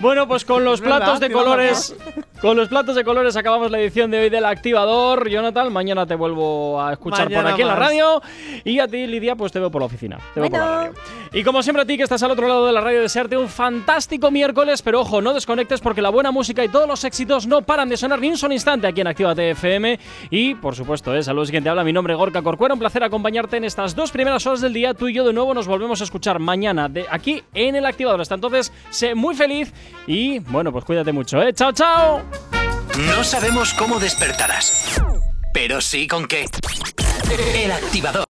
[0.00, 1.96] Bueno, pues con los Es platos de colores,
[2.42, 5.28] con los platos de colores acabamos la edición de hoy del activador.
[5.30, 8.20] Jonathan, mañana te vuelvo a escuchar por aquí en la radio.
[8.64, 10.18] Y a ti, Lidia, pues te veo por la oficina.
[10.34, 10.80] Te veo por la Bueno.
[10.82, 10.94] radio.
[11.32, 13.48] Y como siempre a ti que estás al otro lado de la radio, desearte un
[13.48, 17.62] fantástico miércoles, pero ojo, no desconectes porque la buena música y todos los éxitos no
[17.62, 19.98] paran de sonar ni un solo instante aquí en Actívate FM.
[20.30, 22.42] Y por supuesto, eh, saludos quien te habla, mi nombre es Gorka
[22.72, 24.94] Un placer acompañarte en estas dos primeras horas del día.
[24.94, 28.20] Tú y yo de nuevo nos volvemos a escuchar mañana de aquí en el activador.
[28.20, 29.72] Hasta entonces, sé muy feliz
[30.06, 31.52] y bueno, pues cuídate mucho, ¿eh?
[31.52, 32.22] ¡Chao, chao!
[33.14, 35.00] No sabemos cómo despertarás,
[35.52, 36.46] pero sí con qué.
[37.54, 38.23] El activador.